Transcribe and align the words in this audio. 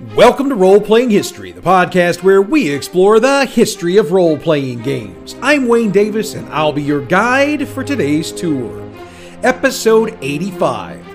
Welcome 0.00 0.48
to 0.48 0.56
Role 0.56 0.80
Playing 0.80 1.10
History, 1.10 1.52
the 1.52 1.60
podcast 1.60 2.24
where 2.24 2.42
we 2.42 2.68
explore 2.68 3.20
the 3.20 3.46
history 3.46 3.96
of 3.96 4.10
role 4.10 4.36
playing 4.36 4.82
games. 4.82 5.36
I'm 5.40 5.68
Wayne 5.68 5.92
Davis, 5.92 6.34
and 6.34 6.48
I'll 6.48 6.72
be 6.72 6.82
your 6.82 7.00
guide 7.00 7.68
for 7.68 7.84
today's 7.84 8.32
tour. 8.32 8.90
Episode 9.44 10.18
85 10.20 11.06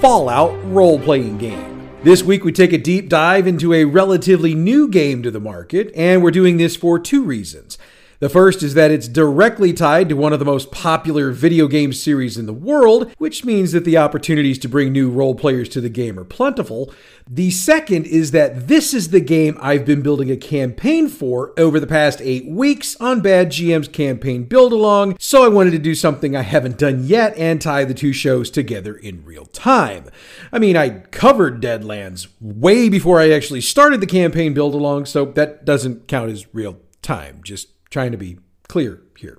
Fallout 0.00 0.58
Role 0.64 0.98
Playing 0.98 1.36
Game. 1.36 1.90
This 2.04 2.22
week, 2.22 2.42
we 2.42 2.52
take 2.52 2.72
a 2.72 2.78
deep 2.78 3.10
dive 3.10 3.46
into 3.46 3.74
a 3.74 3.84
relatively 3.84 4.54
new 4.54 4.88
game 4.88 5.22
to 5.24 5.30
the 5.30 5.38
market, 5.38 5.92
and 5.94 6.22
we're 6.22 6.30
doing 6.30 6.56
this 6.56 6.74
for 6.74 6.98
two 6.98 7.22
reasons. 7.22 7.76
The 8.22 8.28
first 8.28 8.62
is 8.62 8.74
that 8.74 8.92
it's 8.92 9.08
directly 9.08 9.72
tied 9.72 10.08
to 10.08 10.14
one 10.14 10.32
of 10.32 10.38
the 10.38 10.44
most 10.44 10.70
popular 10.70 11.32
video 11.32 11.66
game 11.66 11.92
series 11.92 12.38
in 12.38 12.46
the 12.46 12.52
world, 12.52 13.12
which 13.18 13.44
means 13.44 13.72
that 13.72 13.84
the 13.84 13.96
opportunities 13.96 14.60
to 14.60 14.68
bring 14.68 14.92
new 14.92 15.10
role 15.10 15.34
players 15.34 15.68
to 15.70 15.80
the 15.80 15.88
game 15.88 16.20
are 16.20 16.24
plentiful. 16.24 16.94
The 17.28 17.50
second 17.50 18.06
is 18.06 18.30
that 18.30 18.68
this 18.68 18.94
is 18.94 19.08
the 19.08 19.18
game 19.18 19.58
I've 19.60 19.84
been 19.84 20.02
building 20.02 20.30
a 20.30 20.36
campaign 20.36 21.08
for 21.08 21.52
over 21.58 21.80
the 21.80 21.86
past 21.88 22.20
eight 22.22 22.46
weeks 22.46 22.94
on 23.00 23.22
Bad 23.22 23.48
GM's 23.48 23.88
campaign 23.88 24.44
build 24.44 24.72
along, 24.72 25.16
so 25.18 25.44
I 25.44 25.48
wanted 25.48 25.72
to 25.72 25.78
do 25.78 25.96
something 25.96 26.36
I 26.36 26.42
haven't 26.42 26.78
done 26.78 27.02
yet 27.02 27.36
and 27.36 27.60
tie 27.60 27.84
the 27.84 27.92
two 27.92 28.12
shows 28.12 28.50
together 28.50 28.94
in 28.94 29.24
real 29.24 29.46
time. 29.46 30.04
I 30.52 30.60
mean, 30.60 30.76
I 30.76 31.00
covered 31.10 31.60
Deadlands 31.60 32.28
way 32.40 32.88
before 32.88 33.18
I 33.18 33.32
actually 33.32 33.62
started 33.62 34.00
the 34.00 34.06
campaign 34.06 34.54
build 34.54 34.76
along, 34.76 35.06
so 35.06 35.24
that 35.24 35.64
doesn't 35.64 36.06
count 36.06 36.30
as 36.30 36.46
real 36.54 36.78
time. 37.02 37.40
Just 37.42 37.66
trying 37.92 38.10
to 38.10 38.18
be 38.18 38.38
clear 38.68 39.02
here. 39.18 39.38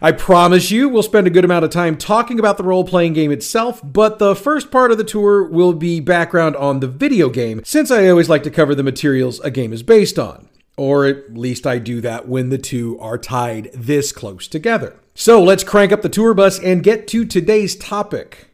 I 0.00 0.10
promise 0.10 0.70
you 0.70 0.88
we'll 0.88 1.02
spend 1.02 1.26
a 1.26 1.30
good 1.30 1.44
amount 1.44 1.64
of 1.64 1.70
time 1.70 1.96
talking 1.96 2.40
about 2.40 2.56
the 2.56 2.64
role 2.64 2.84
playing 2.84 3.12
game 3.12 3.30
itself, 3.30 3.80
but 3.84 4.18
the 4.18 4.34
first 4.34 4.72
part 4.72 4.90
of 4.90 4.98
the 4.98 5.04
tour 5.04 5.44
will 5.44 5.74
be 5.74 6.00
background 6.00 6.56
on 6.56 6.80
the 6.80 6.88
video 6.88 7.28
game, 7.28 7.60
since 7.64 7.90
I 7.90 8.08
always 8.08 8.28
like 8.28 8.42
to 8.44 8.50
cover 8.50 8.74
the 8.74 8.82
materials 8.82 9.38
a 9.40 9.50
game 9.50 9.72
is 9.72 9.82
based 9.84 10.18
on. 10.18 10.48
Or 10.76 11.04
at 11.04 11.34
least 11.34 11.66
I 11.66 11.78
do 11.78 12.00
that 12.00 12.26
when 12.26 12.48
the 12.48 12.58
two 12.58 12.98
are 12.98 13.18
tied 13.18 13.70
this 13.74 14.10
close 14.10 14.48
together. 14.48 14.98
So 15.14 15.42
let's 15.42 15.62
crank 15.62 15.92
up 15.92 16.00
the 16.00 16.08
tour 16.08 16.32
bus 16.32 16.58
and 16.58 16.82
get 16.82 17.06
to 17.08 17.26
today's 17.26 17.76
topic. 17.76 18.48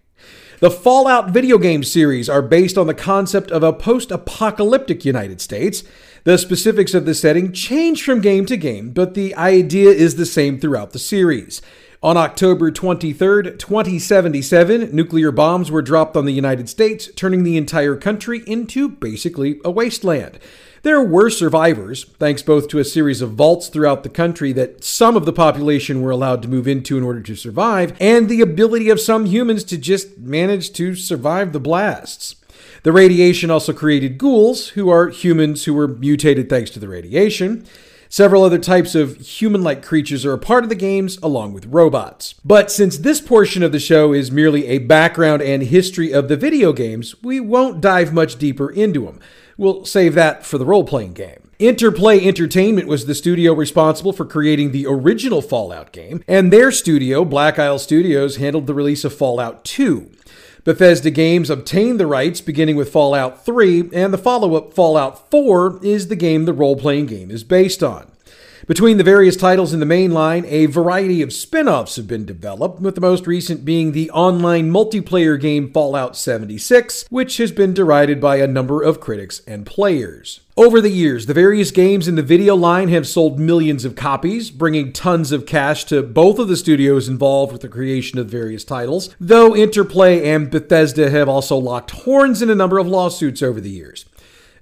The 0.58 0.73
Fallout 0.73 1.30
video 1.30 1.56
game 1.56 1.84
series 1.84 2.28
are 2.28 2.42
based 2.42 2.77
on 2.77 2.89
the 2.89 2.95
concept 2.95 3.52
of 3.52 3.62
a 3.62 3.73
post 3.73 4.11
apocalyptic 4.11 5.05
United 5.05 5.41
States. 5.41 5.84
The 6.28 6.36
specifics 6.36 6.92
of 6.92 7.06
the 7.06 7.14
setting 7.14 7.54
change 7.54 8.02
from 8.02 8.20
game 8.20 8.44
to 8.44 8.58
game, 8.58 8.90
but 8.90 9.14
the 9.14 9.34
idea 9.34 9.88
is 9.88 10.16
the 10.16 10.26
same 10.26 10.60
throughout 10.60 10.90
the 10.90 10.98
series. 10.98 11.62
On 12.02 12.18
October 12.18 12.70
23, 12.70 13.56
2077, 13.56 14.94
nuclear 14.94 15.32
bombs 15.32 15.70
were 15.70 15.80
dropped 15.80 16.18
on 16.18 16.26
the 16.26 16.34
United 16.34 16.68
States, 16.68 17.08
turning 17.16 17.44
the 17.44 17.56
entire 17.56 17.96
country 17.96 18.42
into 18.46 18.90
basically 18.90 19.58
a 19.64 19.70
wasteland. 19.70 20.38
There 20.82 21.02
were 21.02 21.30
survivors, 21.30 22.04
thanks 22.18 22.42
both 22.42 22.68
to 22.68 22.78
a 22.78 22.84
series 22.84 23.22
of 23.22 23.32
vaults 23.32 23.68
throughout 23.68 24.02
the 24.02 24.10
country 24.10 24.52
that 24.52 24.84
some 24.84 25.16
of 25.16 25.24
the 25.24 25.32
population 25.32 26.02
were 26.02 26.10
allowed 26.10 26.42
to 26.42 26.48
move 26.48 26.68
into 26.68 26.98
in 26.98 27.04
order 27.04 27.22
to 27.22 27.36
survive, 27.36 27.96
and 27.98 28.28
the 28.28 28.42
ability 28.42 28.90
of 28.90 29.00
some 29.00 29.24
humans 29.24 29.64
to 29.64 29.78
just 29.78 30.18
manage 30.18 30.74
to 30.74 30.94
survive 30.94 31.54
the 31.54 31.58
blasts. 31.58 32.34
The 32.89 32.92
radiation 32.92 33.50
also 33.50 33.75
created 33.75 34.17
ghouls, 34.17 34.69
who 34.69 34.89
are 34.89 35.11
humans 35.11 35.67
who 35.67 35.75
were 35.75 35.89
mutated 35.89 36.48
thanks 36.48 36.70
to 36.70 36.81
the 36.81 36.89
radiation. 36.89 37.67
Several 38.08 38.42
other 38.42 38.56
types 38.56 38.95
of 38.95 39.19
human 39.19 39.62
like 39.62 39.84
creatures 39.84 40.25
are 40.25 40.33
a 40.33 40.39
part 40.39 40.64
of 40.64 40.70
the 40.70 40.75
games, 40.75 41.19
along 41.22 41.53
with 41.53 41.67
robots. 41.67 42.36
But 42.47 42.70
since 42.70 42.97
this 42.97 43.20
portion 43.20 43.62
of 43.62 43.72
the 43.72 43.78
show 43.78 44.14
is 44.14 44.33
merely 44.33 44.69
a 44.69 44.78
background 44.78 45.42
and 45.42 45.64
history 45.64 46.12
of 46.12 46.28
the 46.28 46.36
video 46.39 46.72
games, 46.72 47.14
we 47.22 47.41
won't 47.41 47.83
dive 47.83 48.14
much 48.14 48.36
deeper 48.39 48.70
into 48.70 49.05
them. 49.05 49.20
We'll 49.58 49.84
save 49.84 50.14
that 50.14 50.47
for 50.47 50.56
the 50.56 50.64
role 50.64 50.84
playing 50.84 51.12
game. 51.12 51.50
Interplay 51.58 52.25
Entertainment 52.25 52.89
was 52.89 53.05
the 53.05 53.14
studio 53.14 53.52
responsible 53.52 54.14
for 54.14 54.24
creating 54.24 54.73
the 54.73 54.86
original 54.86 55.42
Fallout 55.42 55.92
game, 55.92 56.24
and 56.27 56.51
their 56.51 56.73
studio, 56.73 57.24
Black 57.27 57.58
Isle 57.58 57.80
Studios, 57.80 58.36
handled 58.36 58.67
the 58.67 58.73
release 58.73 59.05
of 59.05 59.12
Fallout 59.12 59.62
2. 59.64 60.11
Bethesda 60.68 61.11
Games 61.11 61.48
obtained 61.48 61.98
the 61.98 62.06
rights 62.06 62.42
beginning 62.42 62.77
with 62.77 62.92
Fallout 62.92 63.42
3, 63.42 63.89
and 63.90 64.12
the 64.12 64.18
follow 64.18 64.55
up 64.55 64.74
Fallout 64.74 65.30
4 65.30 65.83
is 65.83 66.08
the 66.08 66.14
game 66.14 66.45
the 66.45 66.52
role 66.52 66.77
playing 66.77 67.06
game 67.06 67.30
is 67.30 67.42
based 67.42 67.83
on. 67.83 68.12
Between 68.68 68.98
the 68.98 69.02
various 69.02 69.34
titles 69.34 69.73
in 69.73 69.80
the 69.80 69.86
main 69.86 70.11
line, 70.11 70.45
a 70.45 70.67
variety 70.67 71.23
of 71.23 71.33
spin 71.33 71.67
offs 71.67 71.96
have 71.96 72.06
been 72.06 72.27
developed, 72.27 72.83
with 72.83 72.96
the 72.96 73.01
most 73.01 73.27
recent 73.27 73.64
being 73.64 73.92
the 73.92 74.11
online 74.11 74.70
multiplayer 74.70 75.40
game 75.40 75.73
Fallout 75.73 76.14
76, 76.18 77.06
which 77.08 77.39
has 77.39 77.51
been 77.51 77.73
derided 77.73 78.20
by 78.20 78.36
a 78.36 78.46
number 78.46 78.83
of 78.83 79.01
critics 79.01 79.40
and 79.46 79.64
players. 79.64 80.40
Over 80.55 80.83
the 80.83 80.90
years, 80.90 81.24
the 81.24 81.33
various 81.33 81.70
games 81.70 82.06
in 82.06 82.17
the 82.17 82.23
video 82.23 82.55
line 82.55 82.89
have 82.89 83.06
sold 83.06 83.39
millions 83.39 83.86
of 83.86 83.96
copies, 83.96 84.51
bringing 84.51 84.92
tons 84.92 85.33
of 85.33 85.46
cash 85.46 85.85
to 85.85 86.02
both 86.02 86.39
of 86.39 86.48
the 86.48 86.56
studios 86.56 87.08
involved 87.08 87.52
with 87.52 87.62
the 87.62 87.68
creation 87.68 88.18
of 88.18 88.29
various 88.29 88.64
titles, 88.64 89.17
though 89.18 89.56
Interplay 89.56 90.29
and 90.29 90.50
Bethesda 90.50 91.08
have 91.08 91.29
also 91.29 91.56
locked 91.56 91.92
horns 91.92 92.42
in 92.42 92.50
a 92.50 92.55
number 92.55 92.77
of 92.77 92.86
lawsuits 92.86 93.40
over 93.40 93.62
the 93.62 93.70
years. 93.70 94.05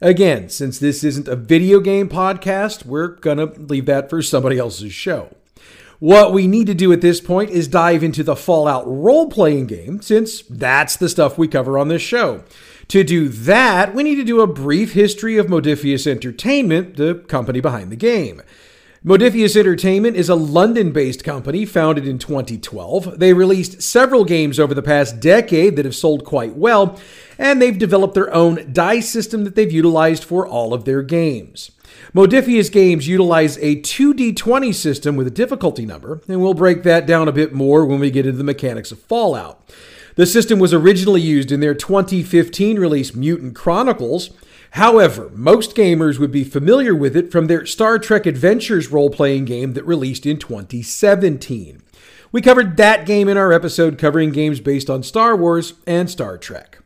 Again, 0.01 0.51
since 0.51 0.79
this 0.79 1.03
isn't 1.03 1.29
a 1.29 1.37
video 1.37 1.81
game 1.81 2.09
podcast, 2.09 2.85
we're 2.85 3.09
going 3.09 3.39
to 3.39 3.47
leave 3.61 3.87
that 3.87 4.11
for 4.11 4.21
somebody 4.21 4.59
else's 4.59 4.93
show. 4.93 5.35
What 5.99 6.35
we 6.35 6.47
need 6.47 6.67
to 6.67 6.75
do 6.75 6.93
at 6.93 7.01
this 7.01 7.23
point 7.23 7.49
is 7.49 7.67
dive 7.67 8.03
into 8.03 8.23
the 8.23 8.37
Fallout 8.37 8.85
role 8.87 9.31
playing 9.31 9.67
game, 9.67 10.03
since 10.03 10.43
that's 10.43 10.97
the 10.97 11.09
stuff 11.09 11.39
we 11.39 11.49
cover 11.49 11.79
on 11.79 11.89
this 11.89 12.03
show. 12.03 12.45
To 12.89 13.03
do 13.03 13.29
that, 13.29 13.95
we 13.95 14.03
need 14.03 14.17
to 14.17 14.25
do 14.25 14.43
a 14.43 14.47
brief 14.47 14.93
history 14.93 15.39
of 15.39 15.47
Modiphius 15.47 16.07
Entertainment, 16.07 16.97
the 16.97 17.15
company 17.15 17.61
behind 17.61 17.91
the 17.91 17.97
game. 17.97 18.43
Modiphius 19.07 19.57
Entertainment 19.57 20.17
is 20.17 20.29
a 20.29 20.35
London 20.35 20.93
based 20.93 21.25
company 21.25 21.65
founded 21.65 22.07
in 22.07 22.19
2012. 22.19 23.19
They 23.19 23.33
released 23.33 23.81
several 23.81 24.25
games 24.25 24.61
over 24.61 24.75
the 24.75 24.83
past 24.83 25.21
decade 25.21 25.77
that 25.77 25.85
have 25.85 25.95
sold 25.95 26.25
quite 26.25 26.57
well, 26.57 27.01
and 27.39 27.61
they've 27.61 27.79
developed 27.79 28.15
their 28.15 28.33
own 28.33 28.73
die 28.73 29.01
system 29.01 29.45
that 29.45 29.55
they've 29.55 29.73
utilized 29.73 30.25
for 30.25 30.47
all 30.47 30.73
of 30.73 30.85
their 30.85 31.03
games. 31.03 31.71
Modiphius 32.15 32.71
games 32.71 33.09
utilize 33.09 33.57
a 33.59 33.77
2d20 33.77 34.75
system 34.75 35.17
with 35.17 35.27
a 35.27 35.31
difficulty 35.31 35.87
number, 35.87 36.21
and 36.29 36.41
we'll 36.41 36.55
break 36.55 36.83
that 36.83 37.07
down 37.07 37.29
a 37.29 37.33
bit 37.33 37.53
more 37.53 37.85
when 37.85 38.01
we 38.01 38.11
get 38.11 38.27
into 38.27 38.39
the 38.39 38.45
mechanics 38.45 38.93
of 38.93 39.01
Fallout. 39.01 39.63
The 40.17 40.27
system 40.27 40.59
was 40.59 40.73
originally 40.73 41.21
used 41.21 41.53
in 41.53 41.61
their 41.61 41.75
2015 41.75 42.79
release 42.79 43.15
Mutant 43.15 43.55
Chronicles, 43.55 44.31
However, 44.77 45.31
most 45.33 45.75
gamers 45.75 46.19
would 46.19 46.31
be 46.31 46.45
familiar 46.45 46.95
with 46.95 47.17
it 47.17 47.33
from 47.33 47.47
their 47.47 47.65
Star 47.65 47.99
Trek 47.99 48.27
Adventures 48.27 48.93
role 48.93 49.09
playing 49.09 49.47
game 49.47 49.73
that 49.73 49.87
released 49.87 50.27
in 50.27 50.37
2017. 50.37 51.83
We 52.31 52.43
covered 52.43 52.77
that 52.77 53.07
game 53.07 53.27
in 53.27 53.39
our 53.39 53.55
episode 53.55 53.97
covering 53.97 54.33
games 54.33 54.61
based 54.61 54.91
on 54.91 55.03
Star 55.03 55.35
Wars 55.35 55.73
and 55.87 56.11
Star 56.11 56.37
Trek. 56.37 56.81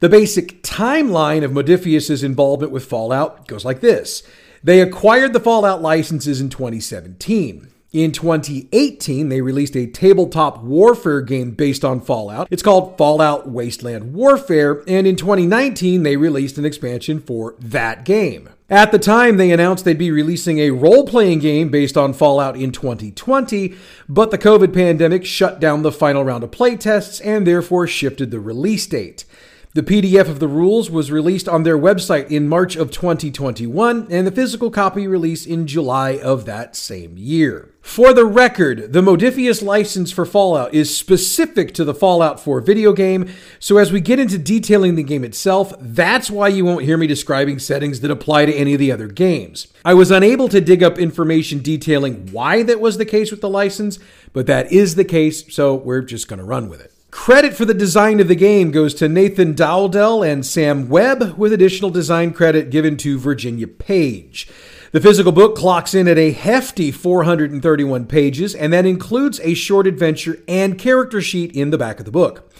The 0.00 0.08
basic 0.08 0.62
timeline 0.62 1.44
of 1.44 1.50
Modiphius' 1.50 2.24
involvement 2.24 2.72
with 2.72 2.86
Fallout 2.86 3.46
goes 3.46 3.66
like 3.66 3.82
this. 3.82 4.22
They 4.64 4.80
acquired 4.80 5.34
the 5.34 5.40
Fallout 5.40 5.82
licenses 5.82 6.40
in 6.40 6.48
2017. 6.48 7.68
In 7.92 8.10
2018, 8.10 9.28
they 9.28 9.42
released 9.42 9.76
a 9.76 9.86
tabletop 9.86 10.62
warfare 10.62 11.20
game 11.20 11.50
based 11.50 11.84
on 11.84 12.00
Fallout. 12.00 12.48
It's 12.50 12.62
called 12.62 12.96
Fallout 12.96 13.50
Wasteland 13.50 14.14
Warfare, 14.14 14.82
and 14.88 15.06
in 15.06 15.16
2019, 15.16 16.02
they 16.02 16.16
released 16.16 16.56
an 16.56 16.64
expansion 16.64 17.20
for 17.20 17.54
that 17.58 18.06
game. 18.06 18.48
At 18.70 18.92
the 18.92 18.98
time, 18.98 19.36
they 19.36 19.50
announced 19.50 19.84
they'd 19.84 19.98
be 19.98 20.10
releasing 20.10 20.60
a 20.60 20.70
role 20.70 21.06
playing 21.06 21.40
game 21.40 21.68
based 21.68 21.98
on 21.98 22.14
Fallout 22.14 22.56
in 22.56 22.72
2020, 22.72 23.74
but 24.08 24.30
the 24.30 24.38
COVID 24.38 24.72
pandemic 24.72 25.26
shut 25.26 25.60
down 25.60 25.82
the 25.82 25.92
final 25.92 26.24
round 26.24 26.42
of 26.42 26.52
playtests 26.52 27.20
and 27.22 27.46
therefore 27.46 27.86
shifted 27.86 28.30
the 28.30 28.40
release 28.40 28.86
date. 28.86 29.26
The 29.72 29.84
PDF 29.84 30.28
of 30.28 30.40
the 30.40 30.48
rules 30.48 30.90
was 30.90 31.12
released 31.12 31.48
on 31.48 31.62
their 31.62 31.78
website 31.78 32.28
in 32.28 32.48
March 32.48 32.74
of 32.74 32.90
2021, 32.90 34.08
and 34.10 34.26
the 34.26 34.32
physical 34.32 34.68
copy 34.68 35.06
released 35.06 35.46
in 35.46 35.68
July 35.68 36.18
of 36.18 36.44
that 36.46 36.74
same 36.74 37.16
year. 37.16 37.72
For 37.80 38.12
the 38.12 38.24
record, 38.24 38.92
the 38.92 39.00
Modiphius 39.00 39.62
license 39.62 40.10
for 40.10 40.26
Fallout 40.26 40.74
is 40.74 40.96
specific 40.96 41.72
to 41.74 41.84
the 41.84 41.94
Fallout 41.94 42.40
4 42.40 42.60
video 42.62 42.92
game, 42.92 43.30
so 43.60 43.78
as 43.78 43.92
we 43.92 44.00
get 44.00 44.18
into 44.18 44.38
detailing 44.38 44.96
the 44.96 45.04
game 45.04 45.22
itself, 45.22 45.72
that's 45.78 46.32
why 46.32 46.48
you 46.48 46.64
won't 46.64 46.84
hear 46.84 46.96
me 46.96 47.06
describing 47.06 47.60
settings 47.60 48.00
that 48.00 48.10
apply 48.10 48.46
to 48.46 48.52
any 48.52 48.72
of 48.72 48.80
the 48.80 48.90
other 48.90 49.06
games. 49.06 49.68
I 49.84 49.94
was 49.94 50.10
unable 50.10 50.48
to 50.48 50.60
dig 50.60 50.82
up 50.82 50.98
information 50.98 51.62
detailing 51.62 52.32
why 52.32 52.64
that 52.64 52.80
was 52.80 52.98
the 52.98 53.06
case 53.06 53.30
with 53.30 53.40
the 53.40 53.48
license, 53.48 54.00
but 54.32 54.48
that 54.48 54.72
is 54.72 54.96
the 54.96 55.04
case, 55.04 55.44
so 55.54 55.76
we're 55.76 56.02
just 56.02 56.26
going 56.26 56.40
to 56.40 56.44
run 56.44 56.68
with 56.68 56.80
it. 56.80 56.92
Credit 57.20 57.52
for 57.52 57.66
the 57.66 57.74
design 57.74 58.18
of 58.18 58.28
the 58.28 58.34
game 58.34 58.70
goes 58.70 58.94
to 58.94 59.06
Nathan 59.06 59.52
Dowdell 59.52 60.22
and 60.22 60.44
Sam 60.44 60.88
Webb, 60.88 61.36
with 61.36 61.52
additional 61.52 61.90
design 61.90 62.32
credit 62.32 62.70
given 62.70 62.96
to 62.96 63.18
Virginia 63.18 63.66
Page. 63.66 64.48
The 64.92 65.02
physical 65.02 65.30
book 65.30 65.54
clocks 65.54 65.92
in 65.92 66.08
at 66.08 66.16
a 66.16 66.32
hefty 66.32 66.90
431 66.90 68.06
pages, 68.06 68.54
and 68.54 68.72
that 68.72 68.86
includes 68.86 69.38
a 69.40 69.52
short 69.52 69.86
adventure 69.86 70.42
and 70.48 70.78
character 70.78 71.20
sheet 71.20 71.54
in 71.54 71.68
the 71.68 71.76
back 71.76 71.98
of 71.98 72.06
the 72.06 72.10
book. 72.10 72.50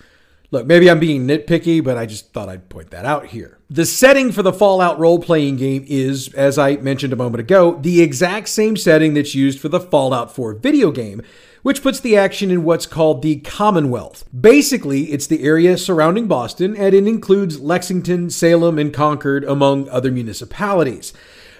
Look, 0.51 0.67
maybe 0.67 0.89
I'm 0.89 0.99
being 0.99 1.27
nitpicky, 1.27 1.83
but 1.83 1.97
I 1.97 2.05
just 2.05 2.31
thought 2.31 2.47
I'd 2.47 2.69
point 2.69 2.91
that 2.91 3.05
out 3.05 3.25
here. 3.25 3.57
The 3.71 3.87
setting 3.87 4.31
for 4.31 4.43
the 4.43 4.53
Fallout 4.53 4.99
role 4.99 5.17
playing 5.17 5.55
game 5.55 5.83
is, 5.87 6.31
as 6.35 6.59
I 6.59 6.75
mentioned 6.75 7.11
a 7.11 7.15
moment 7.15 7.39
ago, 7.39 7.79
the 7.81 8.03
exact 8.03 8.49
same 8.49 8.77
setting 8.77 9.15
that's 9.15 9.33
used 9.33 9.59
for 9.59 9.67
the 9.67 9.79
Fallout 9.79 10.35
4 10.35 10.53
video 10.53 10.91
game, 10.91 11.23
which 11.63 11.81
puts 11.81 11.99
the 11.99 12.15
action 12.15 12.51
in 12.51 12.63
what's 12.63 12.85
called 12.85 13.21
the 13.21 13.37
Commonwealth. 13.37 14.25
Basically, 14.39 15.11
it's 15.11 15.27
the 15.27 15.43
area 15.43 15.77
surrounding 15.77 16.27
Boston, 16.27 16.75
and 16.75 16.93
it 16.93 17.07
includes 17.07 17.59
Lexington, 17.59 18.29
Salem, 18.29 18.77
and 18.77 18.93
Concord, 18.93 19.43
among 19.45 19.89
other 19.89 20.11
municipalities. 20.11 21.13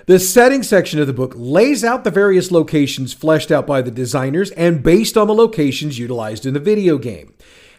The 0.05 0.19
setting 0.19 0.63
section 0.63 0.99
of 0.99 1.07
the 1.07 1.13
book 1.13 1.33
lays 1.37 1.81
out 1.81 2.03
the 2.03 2.11
various 2.11 2.51
locations 2.51 3.13
fleshed 3.13 3.51
out 3.51 3.65
by 3.65 3.81
the 3.81 3.89
designers 3.89 4.51
and 4.51 4.83
based 4.83 5.15
on 5.15 5.27
the 5.27 5.33
locations 5.33 5.97
utilized 5.97 6.45
in 6.45 6.53
the 6.53 6.59
video 6.59 6.97
game. 6.97 7.33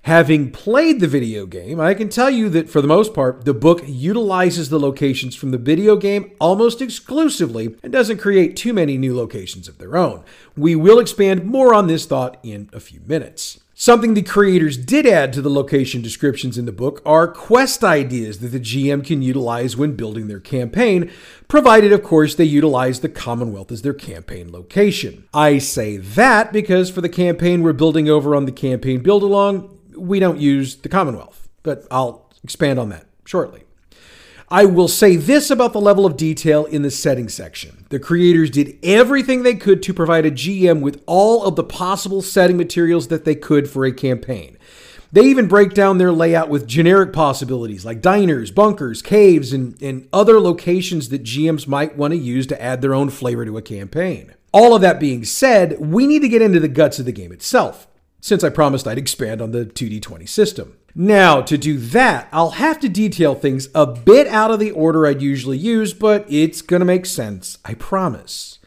Having 0.05 0.51
played 0.51 1.01
the 1.01 1.09
video 1.09 1.47
game, 1.47 1.81
I 1.81 1.95
can 1.95 2.11
tell 2.11 2.29
you 2.29 2.51
that 2.51 2.69
for 2.69 2.83
the 2.83 2.87
most 2.87 3.15
part, 3.15 3.47
the 3.47 3.55
book 3.55 3.81
utilizes 3.87 4.69
the 4.69 4.79
locations 4.79 5.35
from 5.35 5.51
the 5.51 5.57
video 5.57 5.97
game 5.97 6.31
almost 6.39 6.83
exclusively 6.83 7.75
and 7.83 7.91
doesn't 7.91 8.19
create 8.19 8.55
too 8.55 8.75
many 8.75 8.99
new 8.99 9.17
locations 9.17 9.67
of 9.67 9.79
their 9.79 9.97
own. 9.97 10.23
We 10.59 10.77
will 10.77 10.99
expand 10.99 11.47
more 11.47 11.73
on 11.73 11.87
this 11.87 12.05
thought 12.05 12.37
in 12.43 12.69
a 12.75 12.81
few 12.81 13.01
minutes. 13.07 13.61
Something 13.73 14.13
the 14.13 14.21
creators 14.21 14.77
did 14.77 15.07
add 15.07 15.33
to 15.33 15.41
the 15.41 15.49
location 15.49 16.03
descriptions 16.03 16.59
in 16.59 16.67
the 16.67 16.71
book 16.71 17.01
are 17.07 17.27
quest 17.27 17.83
ideas 17.83 18.41
that 18.41 18.49
the 18.49 18.61
GM 18.61 19.07
can 19.07 19.23
utilize 19.23 19.75
when 19.75 19.97
building 19.97 20.29
their 20.29 20.39
campaign, 20.39 21.11
provided, 21.49 21.95
of 21.95 22.03
course, 22.03 22.35
they 22.35 22.45
utilize 22.45 23.01
the 23.01 23.09
Commonwealth 23.09 23.73
as 23.73 23.81
their 23.81 23.95
campaign 23.95 24.53
location. 24.53 25.27
I 25.33 25.57
say 25.57 25.97
that 25.97 26.53
because 26.53 26.91
for 26.91 27.01
the 27.01 27.09
campaign 27.09 27.63
we're 27.63 27.73
building 27.73 28.11
over 28.11 28.37
on 28.37 28.45
the 28.45 28.53
campaign 28.53 29.03
build 29.03 29.23
along, 29.23 29.71
we 29.97 30.19
don't 30.19 30.39
use 30.39 30.77
the 30.77 30.89
Commonwealth, 30.89 31.49
but 31.63 31.87
I'll 31.91 32.31
expand 32.43 32.79
on 32.79 32.89
that 32.91 33.07
shortly. 33.25 33.65
I 34.51 34.67
will 34.67 34.89
say 34.89 35.17
this 35.17 35.51
about 35.51 35.73
the 35.73 35.81
level 35.81 36.05
of 36.05 36.17
detail 36.17 36.67
in 36.67 36.83
the 36.83 36.91
setting 36.91 37.29
section. 37.29 37.87
The 37.89 37.99
creators 37.99 38.51
did 38.51 38.79
everything 38.83 39.43
they 39.43 39.55
could 39.55 39.83
to 39.85 39.95
provide 39.95 40.27
a 40.27 40.31
GM 40.31 40.81
with 40.81 41.03
all 41.07 41.45
of 41.45 41.57
the 41.57 41.65
possible 41.65 42.21
setting 42.21 42.57
materials 42.57 43.09
that 43.09 43.25
they 43.25 43.35
could 43.35 43.69
for 43.69 43.85
a 43.87 43.93
campaign. 43.93 44.59
They 45.11 45.23
even 45.23 45.47
break 45.47 45.75
down 45.75 45.99
their 45.99 46.13
layout 46.13 46.49
with 46.49 46.67
generic 46.67 47.13
possibilities 47.13 47.85
like 47.85 48.03
diners, 48.03 48.51
bunkers, 48.51 49.01
caves, 49.01 49.53
and, 49.53 49.81
and 49.81 50.09
other 50.13 50.41
locations 50.41 51.09
that 51.09 51.23
GMs 51.23 51.67
might 51.67 51.97
want 51.97 52.13
to 52.13 52.19
use 52.19 52.47
to 52.49 52.61
add 52.61 52.83
their 52.83 52.95
own 52.95 53.11
flavor 53.11 53.45
to 53.45 53.57
a 53.57 53.63
campaign. 53.63 54.35
All 54.53 54.75
of 54.75 54.83
that 54.83 55.01
being 55.01 55.25
said, 55.25 55.79
we 55.81 56.07
need 56.07 56.21
to 56.23 56.29
get 56.29 56.43
into 56.43 56.61
the 56.61 56.69
guts 56.69 56.99
of 56.99 57.07
the 57.07 57.13
game 57.13 57.33
itself 57.33 57.87
since 58.25 58.43
I 58.43 58.49
promised 58.49 58.89
I'd 58.89 58.97
expand 58.97 59.43
on 59.43 59.51
the 59.51 59.67
2D20 59.67 60.27
system. 60.27 60.79
Now, 60.95 61.43
to 61.43 61.59
do 61.59 61.77
that, 61.77 62.27
I'll 62.33 62.53
have 62.53 62.81
to 62.81 62.89
detail 62.89 63.35
things 63.35 63.69
a 63.75 63.85
bit 63.85 64.27
out 64.29 64.51
of 64.51 64.59
the 64.59 64.71
order 64.71 65.07
I'd 65.07 65.21
usually 65.21 65.59
use, 65.59 65.93
but 65.93 66.25
it's 66.27 66.63
gonna 66.63 66.87
make 66.87 67.05
sense, 67.05 67.59
I 67.67 67.75
promise. 67.75 68.61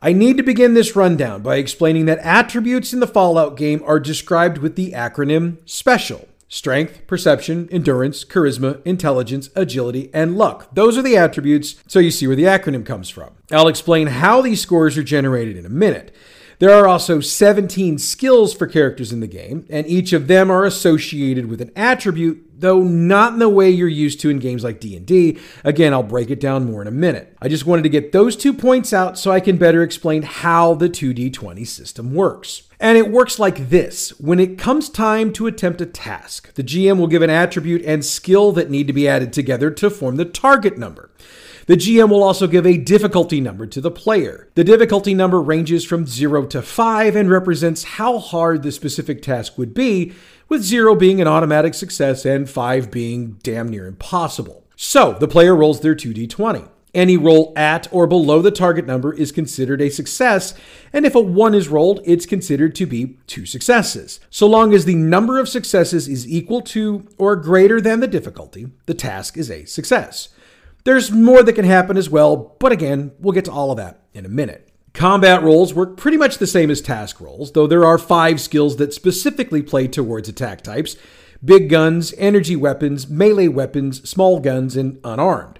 I 0.00 0.12
need 0.12 0.36
to 0.36 0.44
begin 0.44 0.74
this 0.74 0.94
rundown 0.94 1.42
by 1.42 1.56
explaining 1.56 2.04
that 2.04 2.20
attributes 2.20 2.92
in 2.92 3.00
the 3.00 3.08
Fallout 3.08 3.56
game 3.56 3.82
are 3.84 3.98
described 3.98 4.58
with 4.58 4.76
the 4.76 4.92
acronym 4.92 5.56
SPECIAL. 5.64 6.28
Strength, 6.46 7.08
perception, 7.08 7.68
endurance, 7.72 8.24
charisma, 8.24 8.80
intelligence, 8.84 9.50
agility, 9.56 10.08
and 10.14 10.38
luck. 10.38 10.72
Those 10.72 10.96
are 10.96 11.02
the 11.02 11.16
attributes, 11.16 11.74
so 11.88 11.98
you 11.98 12.12
see 12.12 12.28
where 12.28 12.36
the 12.36 12.44
acronym 12.44 12.86
comes 12.86 13.10
from. 13.10 13.30
I'll 13.50 13.66
explain 13.66 14.06
how 14.06 14.40
these 14.40 14.60
scores 14.60 14.96
are 14.96 15.02
generated 15.02 15.56
in 15.56 15.66
a 15.66 15.70
minute. 15.70 16.14
There 16.58 16.70
are 16.70 16.86
also 16.86 17.20
17 17.20 17.98
skills 17.98 18.54
for 18.54 18.66
characters 18.66 19.12
in 19.12 19.20
the 19.20 19.26
game, 19.26 19.66
and 19.68 19.86
each 19.86 20.12
of 20.12 20.28
them 20.28 20.50
are 20.50 20.64
associated 20.64 21.46
with 21.46 21.60
an 21.60 21.72
attribute, 21.74 22.60
though 22.60 22.80
not 22.80 23.32
in 23.32 23.38
the 23.40 23.48
way 23.48 23.70
you're 23.70 23.88
used 23.88 24.20
to 24.20 24.30
in 24.30 24.38
games 24.38 24.62
like 24.62 24.80
D&D. 24.80 25.38
Again, 25.64 25.92
I'll 25.92 26.02
break 26.02 26.30
it 26.30 26.40
down 26.40 26.64
more 26.64 26.80
in 26.80 26.88
a 26.88 26.92
minute. 26.92 27.36
I 27.42 27.48
just 27.48 27.66
wanted 27.66 27.82
to 27.82 27.88
get 27.88 28.12
those 28.12 28.36
two 28.36 28.52
points 28.52 28.92
out 28.92 29.18
so 29.18 29.30
I 29.30 29.40
can 29.40 29.56
better 29.56 29.82
explain 29.82 30.22
how 30.22 30.74
the 30.74 30.88
2D20 30.88 31.66
system 31.66 32.14
works. 32.14 32.62
And 32.78 32.98
it 32.98 33.10
works 33.10 33.38
like 33.38 33.70
this. 33.70 34.10
When 34.20 34.38
it 34.38 34.58
comes 34.58 34.88
time 34.88 35.32
to 35.34 35.46
attempt 35.46 35.80
a 35.80 35.86
task, 35.86 36.54
the 36.54 36.62
GM 36.62 36.98
will 36.98 37.06
give 37.06 37.22
an 37.22 37.30
attribute 37.30 37.82
and 37.84 38.04
skill 38.04 38.52
that 38.52 38.70
need 38.70 38.86
to 38.86 38.92
be 38.92 39.08
added 39.08 39.32
together 39.32 39.70
to 39.72 39.90
form 39.90 40.16
the 40.16 40.24
target 40.24 40.78
number. 40.78 41.10
The 41.66 41.76
GM 41.76 42.10
will 42.10 42.22
also 42.22 42.46
give 42.46 42.66
a 42.66 42.76
difficulty 42.76 43.40
number 43.40 43.66
to 43.66 43.80
the 43.80 43.90
player. 43.90 44.48
The 44.54 44.64
difficulty 44.64 45.14
number 45.14 45.40
ranges 45.40 45.82
from 45.84 46.06
0 46.06 46.46
to 46.46 46.60
5 46.60 47.16
and 47.16 47.30
represents 47.30 47.84
how 47.84 48.18
hard 48.18 48.62
the 48.62 48.70
specific 48.70 49.22
task 49.22 49.56
would 49.56 49.72
be, 49.72 50.12
with 50.48 50.62
0 50.62 50.94
being 50.96 51.22
an 51.22 51.28
automatic 51.28 51.72
success 51.72 52.26
and 52.26 52.50
5 52.50 52.90
being 52.90 53.38
damn 53.42 53.68
near 53.68 53.86
impossible. 53.86 54.66
So, 54.76 55.14
the 55.14 55.28
player 55.28 55.54
rolls 55.54 55.80
their 55.80 55.94
2d20. 55.94 56.68
Any 56.92 57.16
roll 57.16 57.52
at 57.56 57.88
or 57.90 58.06
below 58.06 58.40
the 58.42 58.52
target 58.52 58.86
number 58.86 59.12
is 59.14 59.32
considered 59.32 59.80
a 59.80 59.88
success, 59.88 60.54
and 60.92 61.06
if 61.06 61.14
a 61.14 61.20
1 61.20 61.54
is 61.54 61.68
rolled, 61.68 62.00
it's 62.04 62.26
considered 62.26 62.74
to 62.76 62.86
be 62.86 63.18
two 63.26 63.46
successes. 63.46 64.20
So 64.30 64.46
long 64.46 64.74
as 64.74 64.84
the 64.84 64.94
number 64.94 65.40
of 65.40 65.48
successes 65.48 66.08
is 66.08 66.28
equal 66.28 66.60
to 66.60 67.08
or 67.18 67.34
greater 67.36 67.80
than 67.80 68.00
the 68.00 68.06
difficulty, 68.06 68.68
the 68.86 68.94
task 68.94 69.36
is 69.36 69.50
a 69.50 69.64
success. 69.64 70.28
There's 70.84 71.10
more 71.10 71.42
that 71.42 71.54
can 71.54 71.64
happen 71.64 71.96
as 71.96 72.10
well, 72.10 72.56
but 72.60 72.70
again, 72.70 73.12
we'll 73.18 73.32
get 73.32 73.46
to 73.46 73.52
all 73.52 73.70
of 73.70 73.78
that 73.78 74.02
in 74.12 74.26
a 74.26 74.28
minute. 74.28 74.68
Combat 74.92 75.42
rolls 75.42 75.72
work 75.72 75.96
pretty 75.96 76.18
much 76.18 76.36
the 76.36 76.46
same 76.46 76.70
as 76.70 76.82
task 76.82 77.22
rolls, 77.22 77.52
though 77.52 77.66
there 77.66 77.86
are 77.86 77.96
five 77.96 78.38
skills 78.38 78.76
that 78.76 78.92
specifically 78.92 79.62
play 79.62 79.88
towards 79.88 80.28
attack 80.28 80.60
types 80.60 80.96
big 81.44 81.68
guns, 81.68 82.14
energy 82.16 82.56
weapons, 82.56 83.08
melee 83.08 83.48
weapons, 83.48 84.08
small 84.08 84.40
guns, 84.40 84.76
and 84.76 84.98
unarmed. 85.04 85.58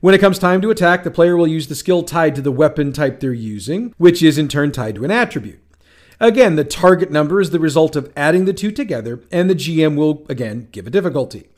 When 0.00 0.14
it 0.14 0.20
comes 0.20 0.38
time 0.38 0.60
to 0.62 0.70
attack, 0.70 1.04
the 1.04 1.12
player 1.12 1.36
will 1.36 1.46
use 1.46 1.68
the 1.68 1.76
skill 1.76 2.02
tied 2.02 2.34
to 2.34 2.42
the 2.42 2.50
weapon 2.50 2.92
type 2.92 3.20
they're 3.20 3.32
using, 3.32 3.94
which 3.98 4.20
is 4.20 4.36
in 4.36 4.48
turn 4.48 4.72
tied 4.72 4.96
to 4.96 5.04
an 5.04 5.12
attribute. 5.12 5.60
Again, 6.18 6.56
the 6.56 6.64
target 6.64 7.10
number 7.10 7.40
is 7.40 7.50
the 7.50 7.60
result 7.60 7.94
of 7.94 8.12
adding 8.16 8.46
the 8.46 8.52
two 8.52 8.72
together, 8.72 9.22
and 9.30 9.48
the 9.48 9.54
GM 9.54 9.96
will 9.96 10.26
again 10.28 10.68
give 10.72 10.86
a 10.86 10.90
difficulty. 10.90 11.51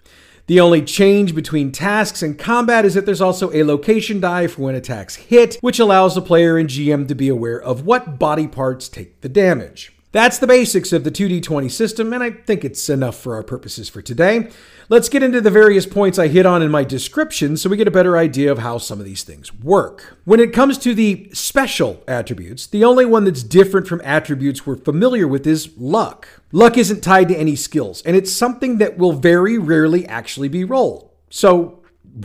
The 0.47 0.61
only 0.61 0.83
change 0.83 1.35
between 1.35 1.73
tasks 1.73 2.23
and 2.23 2.39
combat 2.39 2.85
is 2.85 2.93
that 2.93 3.07
there's 3.07 3.23
also 3.23 3.51
a 3.53 3.65
location 3.65 4.21
die 4.21 4.47
for 4.47 4.61
when 4.61 4.75
attacks 4.75 5.17
hit, 5.17 5.57
which 5.63 5.79
allows 5.79 6.15
the 6.15 6.21
player 6.21 6.59
and 6.59 6.69
GM 6.69 7.09
to 7.09 7.15
be 7.15 7.29
aware 7.29 7.59
of 7.61 7.87
what 7.87 8.19
body 8.19 8.47
parts 8.47 8.91
take 8.91 9.23
the 9.23 9.31
damage. 9.31 9.94
That's 10.15 10.39
the 10.39 10.47
basics 10.47 10.93
of 10.93 11.03
the 11.03 11.11
2D20 11.11 11.69
system, 11.73 12.13
and 12.13 12.23
I 12.23 12.31
think 12.31 12.65
it's 12.65 12.89
enough 12.89 13.17
for 13.17 13.35
our 13.35 13.43
purposes 13.43 13.89
for 13.89 14.01
today. 14.01 14.49
Let's 14.89 15.09
get 15.09 15.25
into 15.25 15.41
the 15.41 15.51
various 15.51 15.87
points 15.87 16.21
I 16.21 16.29
hit 16.29 16.47
on 16.47 16.63
in 16.63 16.71
my 16.71 16.85
description 16.85 17.57
so 17.57 17.69
we 17.69 17.77
get 17.77 17.89
a 17.89 17.91
better 17.91 18.17
idea 18.17 18.53
of 18.53 18.59
how 18.59 18.79
some 18.79 19.01
of 19.01 19.07
these 19.07 19.25
things 19.25 19.53
work. 19.53 20.17
When 20.25 20.39
it 20.39 20.53
comes 20.53 20.79
to 20.79 20.95
the 20.95 21.31
special 21.33 22.05
attributes, 22.07 22.69
the 22.69 22.85
only 22.85 23.05
one 23.05 23.25
that's 23.25 23.43
different 23.43 23.89
from 23.89 24.01
attributes 24.05 24.65
we're 24.65 24.77
familiar 24.77 25.27
with 25.27 25.49
is 25.49 25.77
luck. 25.77 26.29
Luck 26.53 26.79
isn't 26.79 27.01
tied 27.01 27.27
to 27.27 27.37
any 27.37 27.57
skills, 27.57 28.01
and 28.03 28.15
it's 28.15 28.31
something 28.31 28.79
that 28.79 28.97
will 28.97 29.15
very 29.15 29.59
rarely 29.59 30.07
actually 30.07 30.49
be 30.49 30.63
rolled. 30.63 31.11
So, 31.29 31.83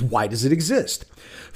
why 0.09 0.27
does 0.27 0.45
it 0.45 0.51
exist? 0.51 1.05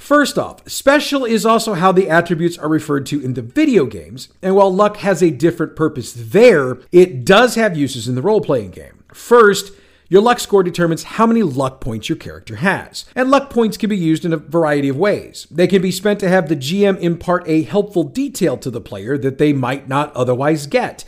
First 0.04 0.36
off, 0.36 0.68
special 0.68 1.24
is 1.24 1.46
also 1.46 1.72
how 1.72 1.90
the 1.90 2.10
attributes 2.10 2.58
are 2.58 2.68
referred 2.68 3.06
to 3.06 3.22
in 3.22 3.32
the 3.32 3.40
video 3.40 3.86
games, 3.86 4.28
and 4.42 4.54
while 4.54 4.70
luck 4.70 4.98
has 4.98 5.22
a 5.22 5.30
different 5.30 5.76
purpose 5.76 6.12
there, 6.14 6.76
it 6.92 7.24
does 7.24 7.54
have 7.54 7.74
uses 7.74 8.06
in 8.06 8.14
the 8.14 8.20
role 8.20 8.42
playing 8.42 8.72
game. 8.72 9.02
First, 9.14 9.72
your 10.10 10.20
luck 10.20 10.40
score 10.40 10.62
determines 10.62 11.04
how 11.04 11.24
many 11.24 11.42
luck 11.42 11.80
points 11.80 12.10
your 12.10 12.18
character 12.18 12.56
has. 12.56 13.06
And 13.16 13.30
luck 13.30 13.48
points 13.48 13.78
can 13.78 13.88
be 13.88 13.96
used 13.96 14.26
in 14.26 14.34
a 14.34 14.36
variety 14.36 14.90
of 14.90 14.98
ways. 14.98 15.46
They 15.50 15.66
can 15.66 15.80
be 15.80 15.90
spent 15.90 16.20
to 16.20 16.28
have 16.28 16.50
the 16.50 16.56
GM 16.56 17.00
impart 17.00 17.48
a 17.48 17.62
helpful 17.62 18.04
detail 18.04 18.58
to 18.58 18.70
the 18.70 18.82
player 18.82 19.16
that 19.16 19.38
they 19.38 19.54
might 19.54 19.88
not 19.88 20.14
otherwise 20.14 20.66
get. 20.66 21.06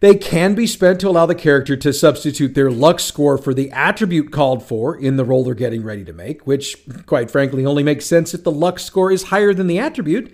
They 0.00 0.14
can 0.14 0.54
be 0.54 0.66
spent 0.66 1.00
to 1.00 1.08
allow 1.08 1.26
the 1.26 1.34
character 1.34 1.76
to 1.76 1.92
substitute 1.92 2.54
their 2.54 2.70
luck 2.70 3.00
score 3.00 3.36
for 3.36 3.52
the 3.52 3.70
attribute 3.72 4.30
called 4.30 4.62
for 4.62 4.96
in 4.96 5.16
the 5.16 5.24
roll 5.24 5.42
they're 5.42 5.54
getting 5.54 5.82
ready 5.82 6.04
to 6.04 6.12
make, 6.12 6.46
which, 6.46 6.76
quite 7.06 7.32
frankly, 7.32 7.66
only 7.66 7.82
makes 7.82 8.06
sense 8.06 8.32
if 8.32 8.44
the 8.44 8.52
luck 8.52 8.78
score 8.78 9.10
is 9.10 9.24
higher 9.24 9.52
than 9.52 9.66
the 9.66 9.80
attribute. 9.80 10.32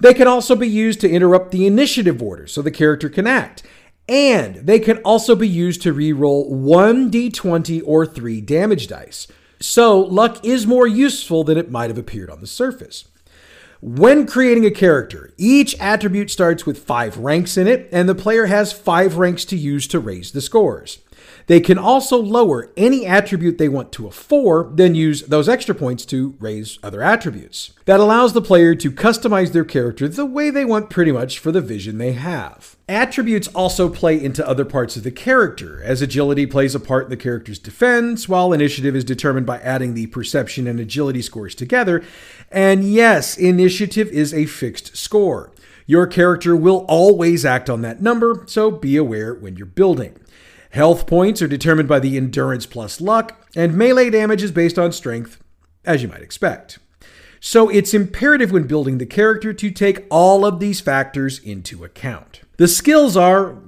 They 0.00 0.14
can 0.14 0.26
also 0.26 0.56
be 0.56 0.68
used 0.68 1.00
to 1.02 1.10
interrupt 1.10 1.50
the 1.50 1.66
initiative 1.66 2.22
order 2.22 2.46
so 2.46 2.62
the 2.62 2.70
character 2.70 3.10
can 3.10 3.26
act. 3.26 3.62
And 4.08 4.56
they 4.56 4.80
can 4.80 4.98
also 4.98 5.36
be 5.36 5.48
used 5.48 5.82
to 5.82 5.92
re-roll 5.92 6.50
1d20 6.50 7.82
or 7.84 8.06
3 8.06 8.40
damage 8.40 8.88
dice. 8.88 9.28
So, 9.60 10.00
luck 10.00 10.44
is 10.44 10.66
more 10.66 10.88
useful 10.88 11.44
than 11.44 11.56
it 11.56 11.70
might 11.70 11.90
have 11.90 11.98
appeared 11.98 12.30
on 12.30 12.40
the 12.40 12.48
surface. 12.48 13.04
When 13.84 14.28
creating 14.28 14.64
a 14.64 14.70
character, 14.70 15.32
each 15.36 15.74
attribute 15.80 16.30
starts 16.30 16.64
with 16.64 16.84
five 16.84 17.18
ranks 17.18 17.56
in 17.56 17.66
it, 17.66 17.88
and 17.90 18.08
the 18.08 18.14
player 18.14 18.46
has 18.46 18.72
five 18.72 19.16
ranks 19.16 19.44
to 19.46 19.56
use 19.56 19.88
to 19.88 19.98
raise 19.98 20.30
the 20.30 20.40
scores. 20.40 21.00
They 21.46 21.60
can 21.60 21.78
also 21.78 22.16
lower 22.16 22.70
any 22.76 23.04
attribute 23.04 23.58
they 23.58 23.68
want 23.68 23.92
to 23.92 24.06
a 24.06 24.10
4, 24.10 24.72
then 24.74 24.94
use 24.94 25.22
those 25.22 25.48
extra 25.48 25.74
points 25.74 26.04
to 26.06 26.36
raise 26.38 26.78
other 26.82 27.02
attributes. 27.02 27.72
That 27.84 28.00
allows 28.00 28.32
the 28.32 28.40
player 28.40 28.74
to 28.76 28.92
customize 28.92 29.52
their 29.52 29.64
character 29.64 30.08
the 30.08 30.24
way 30.24 30.50
they 30.50 30.64
want 30.64 30.90
pretty 30.90 31.12
much 31.12 31.38
for 31.38 31.50
the 31.50 31.60
vision 31.60 31.98
they 31.98 32.12
have. 32.12 32.76
Attributes 32.88 33.48
also 33.48 33.88
play 33.88 34.22
into 34.22 34.46
other 34.46 34.64
parts 34.64 34.96
of 34.96 35.02
the 35.02 35.10
character, 35.10 35.82
as 35.82 36.02
agility 36.02 36.46
plays 36.46 36.74
a 36.74 36.80
part 36.80 37.04
in 37.04 37.10
the 37.10 37.16
character's 37.16 37.58
defense, 37.58 38.28
while 38.28 38.52
initiative 38.52 38.94
is 38.94 39.04
determined 39.04 39.46
by 39.46 39.58
adding 39.58 39.94
the 39.94 40.06
perception 40.08 40.66
and 40.66 40.78
agility 40.78 41.22
scores 41.22 41.54
together. 41.54 42.02
And 42.50 42.84
yes, 42.84 43.36
initiative 43.36 44.08
is 44.08 44.32
a 44.32 44.46
fixed 44.46 44.96
score. 44.96 45.52
Your 45.86 46.06
character 46.06 46.54
will 46.54 46.84
always 46.88 47.44
act 47.44 47.68
on 47.68 47.82
that 47.82 48.00
number, 48.00 48.44
so 48.46 48.70
be 48.70 48.96
aware 48.96 49.34
when 49.34 49.56
you're 49.56 49.66
building. 49.66 50.16
Health 50.72 51.06
points 51.06 51.42
are 51.42 51.48
determined 51.48 51.86
by 51.86 51.98
the 51.98 52.16
endurance 52.16 52.64
plus 52.64 52.98
luck, 52.98 53.46
and 53.54 53.76
melee 53.76 54.08
damage 54.08 54.42
is 54.42 54.50
based 54.50 54.78
on 54.78 54.90
strength, 54.90 55.38
as 55.84 56.00
you 56.00 56.08
might 56.08 56.22
expect. 56.22 56.78
So 57.40 57.68
it's 57.68 57.92
imperative 57.92 58.52
when 58.52 58.66
building 58.66 58.96
the 58.96 59.04
character 59.04 59.52
to 59.52 59.70
take 59.70 60.06
all 60.08 60.46
of 60.46 60.60
these 60.60 60.80
factors 60.80 61.40
into 61.40 61.84
account. 61.84 62.40
The 62.56 62.68
skills 62.68 63.18
are, 63.18 63.58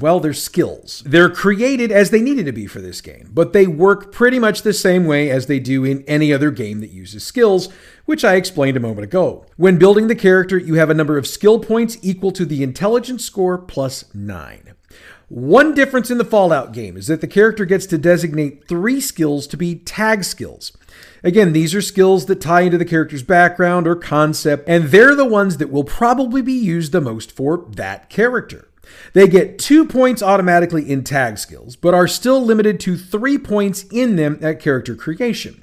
well, 0.00 0.20
they're 0.20 0.32
skills. 0.32 1.02
They're 1.04 1.30
created 1.30 1.90
as 1.90 2.10
they 2.10 2.20
needed 2.20 2.46
to 2.46 2.52
be 2.52 2.68
for 2.68 2.80
this 2.80 3.00
game, 3.00 3.28
but 3.34 3.52
they 3.52 3.66
work 3.66 4.12
pretty 4.12 4.38
much 4.38 4.62
the 4.62 4.72
same 4.72 5.04
way 5.04 5.30
as 5.30 5.46
they 5.46 5.58
do 5.58 5.82
in 5.82 6.04
any 6.04 6.32
other 6.32 6.52
game 6.52 6.78
that 6.78 6.90
uses 6.92 7.24
skills, 7.24 7.68
which 8.04 8.24
I 8.24 8.36
explained 8.36 8.76
a 8.76 8.80
moment 8.80 9.02
ago. 9.02 9.46
When 9.56 9.78
building 9.78 10.06
the 10.06 10.14
character, 10.14 10.56
you 10.56 10.74
have 10.74 10.90
a 10.90 10.94
number 10.94 11.18
of 11.18 11.26
skill 11.26 11.58
points 11.58 11.98
equal 12.02 12.30
to 12.30 12.44
the 12.44 12.62
intelligence 12.62 13.24
score 13.24 13.58
plus 13.58 14.14
9. 14.14 14.75
One 15.28 15.74
difference 15.74 16.08
in 16.08 16.18
the 16.18 16.24
Fallout 16.24 16.72
game 16.72 16.96
is 16.96 17.08
that 17.08 17.20
the 17.20 17.26
character 17.26 17.64
gets 17.64 17.84
to 17.86 17.98
designate 17.98 18.68
three 18.68 19.00
skills 19.00 19.48
to 19.48 19.56
be 19.56 19.74
tag 19.74 20.22
skills. 20.22 20.70
Again, 21.24 21.52
these 21.52 21.74
are 21.74 21.82
skills 21.82 22.26
that 22.26 22.40
tie 22.40 22.60
into 22.60 22.78
the 22.78 22.84
character's 22.84 23.24
background 23.24 23.88
or 23.88 23.96
concept, 23.96 24.68
and 24.68 24.84
they're 24.84 25.16
the 25.16 25.24
ones 25.24 25.56
that 25.56 25.72
will 25.72 25.82
probably 25.82 26.42
be 26.42 26.52
used 26.52 26.92
the 26.92 27.00
most 27.00 27.32
for 27.32 27.66
that 27.70 28.08
character. 28.08 28.68
They 29.14 29.26
get 29.26 29.58
two 29.58 29.84
points 29.84 30.22
automatically 30.22 30.88
in 30.88 31.02
tag 31.02 31.38
skills, 31.38 31.74
but 31.74 31.92
are 31.92 32.06
still 32.06 32.40
limited 32.40 32.78
to 32.80 32.96
three 32.96 33.36
points 33.36 33.82
in 33.90 34.14
them 34.14 34.38
at 34.40 34.60
character 34.60 34.94
creation. 34.94 35.60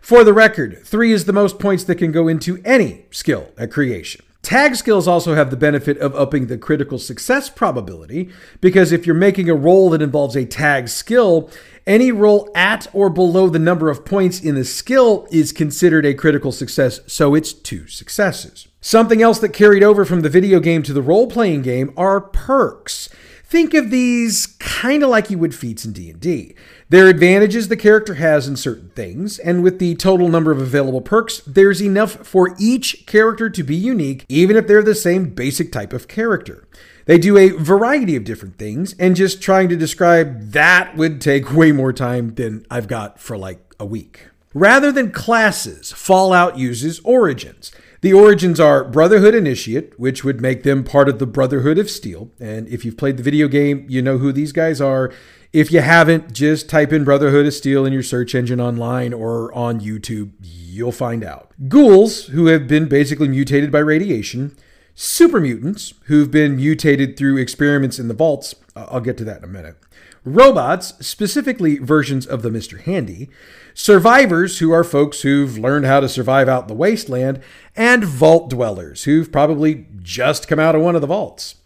For 0.00 0.24
the 0.24 0.32
record, 0.32 0.80
three 0.84 1.12
is 1.12 1.26
the 1.26 1.34
most 1.34 1.58
points 1.58 1.84
that 1.84 1.96
can 1.96 2.12
go 2.12 2.28
into 2.28 2.62
any 2.64 3.04
skill 3.10 3.50
at 3.58 3.70
creation. 3.70 4.24
Tag 4.42 4.74
skills 4.74 5.06
also 5.06 5.36
have 5.36 5.50
the 5.50 5.56
benefit 5.56 5.96
of 5.98 6.16
upping 6.16 6.48
the 6.48 6.58
critical 6.58 6.98
success 6.98 7.48
probability 7.48 8.28
because 8.60 8.90
if 8.90 9.06
you're 9.06 9.14
making 9.14 9.48
a 9.48 9.54
roll 9.54 9.88
that 9.90 10.02
involves 10.02 10.34
a 10.34 10.44
tag 10.44 10.88
skill, 10.88 11.48
any 11.86 12.10
roll 12.10 12.50
at 12.52 12.88
or 12.92 13.08
below 13.08 13.48
the 13.48 13.60
number 13.60 13.88
of 13.88 14.04
points 14.04 14.40
in 14.40 14.56
the 14.56 14.64
skill 14.64 15.28
is 15.30 15.52
considered 15.52 16.04
a 16.04 16.12
critical 16.12 16.50
success, 16.50 17.00
so 17.06 17.36
it's 17.36 17.52
two 17.52 17.86
successes. 17.86 18.66
Something 18.80 19.22
else 19.22 19.38
that 19.38 19.50
carried 19.50 19.84
over 19.84 20.04
from 20.04 20.22
the 20.22 20.28
video 20.28 20.58
game 20.58 20.82
to 20.82 20.92
the 20.92 21.02
role 21.02 21.28
playing 21.28 21.62
game 21.62 21.92
are 21.96 22.20
perks. 22.20 23.08
Think 23.52 23.74
of 23.74 23.90
these 23.90 24.46
kind 24.60 25.02
of 25.02 25.10
like 25.10 25.28
you 25.28 25.36
would 25.36 25.54
feats 25.54 25.84
in 25.84 25.92
D&D. 25.92 26.54
There 26.88 27.04
are 27.04 27.10
advantages 27.10 27.68
the 27.68 27.76
character 27.76 28.14
has 28.14 28.48
in 28.48 28.56
certain 28.56 28.88
things, 28.94 29.38
and 29.38 29.62
with 29.62 29.78
the 29.78 29.94
total 29.94 30.30
number 30.30 30.52
of 30.52 30.58
available 30.58 31.02
perks, 31.02 31.42
there's 31.46 31.82
enough 31.82 32.12
for 32.26 32.56
each 32.58 33.04
character 33.04 33.50
to 33.50 33.62
be 33.62 33.76
unique, 33.76 34.24
even 34.30 34.56
if 34.56 34.66
they're 34.66 34.82
the 34.82 34.94
same 34.94 35.34
basic 35.34 35.70
type 35.70 35.92
of 35.92 36.08
character. 36.08 36.66
They 37.04 37.18
do 37.18 37.36
a 37.36 37.50
variety 37.50 38.16
of 38.16 38.24
different 38.24 38.56
things, 38.56 38.94
and 38.98 39.14
just 39.14 39.42
trying 39.42 39.68
to 39.68 39.76
describe 39.76 40.52
that 40.52 40.96
would 40.96 41.20
take 41.20 41.52
way 41.52 41.72
more 41.72 41.92
time 41.92 42.36
than 42.36 42.64
I've 42.70 42.88
got 42.88 43.20
for 43.20 43.36
like 43.36 43.74
a 43.78 43.84
week. 43.84 44.28
Rather 44.54 44.90
than 44.90 45.12
classes, 45.12 45.92
Fallout 45.92 46.56
uses 46.56 47.00
origins. 47.00 47.70
The 48.02 48.12
origins 48.12 48.58
are 48.58 48.82
Brotherhood 48.82 49.32
Initiate, 49.32 49.96
which 49.96 50.24
would 50.24 50.40
make 50.40 50.64
them 50.64 50.82
part 50.82 51.08
of 51.08 51.20
the 51.20 51.26
Brotherhood 51.26 51.78
of 51.78 51.88
Steel. 51.88 52.32
And 52.40 52.66
if 52.66 52.84
you've 52.84 52.96
played 52.96 53.16
the 53.16 53.22
video 53.22 53.46
game, 53.46 53.86
you 53.88 54.02
know 54.02 54.18
who 54.18 54.32
these 54.32 54.50
guys 54.50 54.80
are. 54.80 55.12
If 55.52 55.70
you 55.70 55.82
haven't, 55.82 56.32
just 56.32 56.68
type 56.68 56.92
in 56.92 57.04
Brotherhood 57.04 57.46
of 57.46 57.54
Steel 57.54 57.86
in 57.86 57.92
your 57.92 58.02
search 58.02 58.34
engine 58.34 58.60
online 58.60 59.12
or 59.12 59.54
on 59.54 59.78
YouTube. 59.78 60.32
You'll 60.40 60.90
find 60.90 61.22
out. 61.22 61.52
Ghouls, 61.68 62.26
who 62.26 62.46
have 62.46 62.66
been 62.66 62.88
basically 62.88 63.28
mutated 63.28 63.70
by 63.70 63.78
radiation. 63.78 64.56
Super 64.96 65.38
mutants, 65.38 65.94
who've 66.06 66.30
been 66.30 66.56
mutated 66.56 67.16
through 67.16 67.36
experiments 67.36 68.00
in 68.00 68.08
the 68.08 68.14
vaults. 68.14 68.56
Uh, 68.74 68.88
I'll 68.90 69.00
get 69.00 69.16
to 69.18 69.24
that 69.26 69.38
in 69.38 69.44
a 69.44 69.46
minute 69.46 69.76
robots, 70.24 70.94
specifically 71.04 71.78
versions 71.78 72.26
of 72.26 72.42
the 72.42 72.50
Mr. 72.50 72.80
Handy, 72.80 73.28
survivors, 73.74 74.58
who 74.58 74.72
are 74.72 74.84
folks 74.84 75.22
who've 75.22 75.58
learned 75.58 75.86
how 75.86 76.00
to 76.00 76.08
survive 76.08 76.48
out 76.48 76.62
in 76.62 76.68
the 76.68 76.74
wasteland, 76.74 77.40
and 77.76 78.04
vault 78.04 78.50
dwellers, 78.50 79.04
who've 79.04 79.30
probably 79.30 79.86
just 80.00 80.48
come 80.48 80.58
out 80.58 80.74
of 80.74 80.82
one 80.82 80.94
of 80.94 81.00
the 81.00 81.06
vaults. 81.06 81.56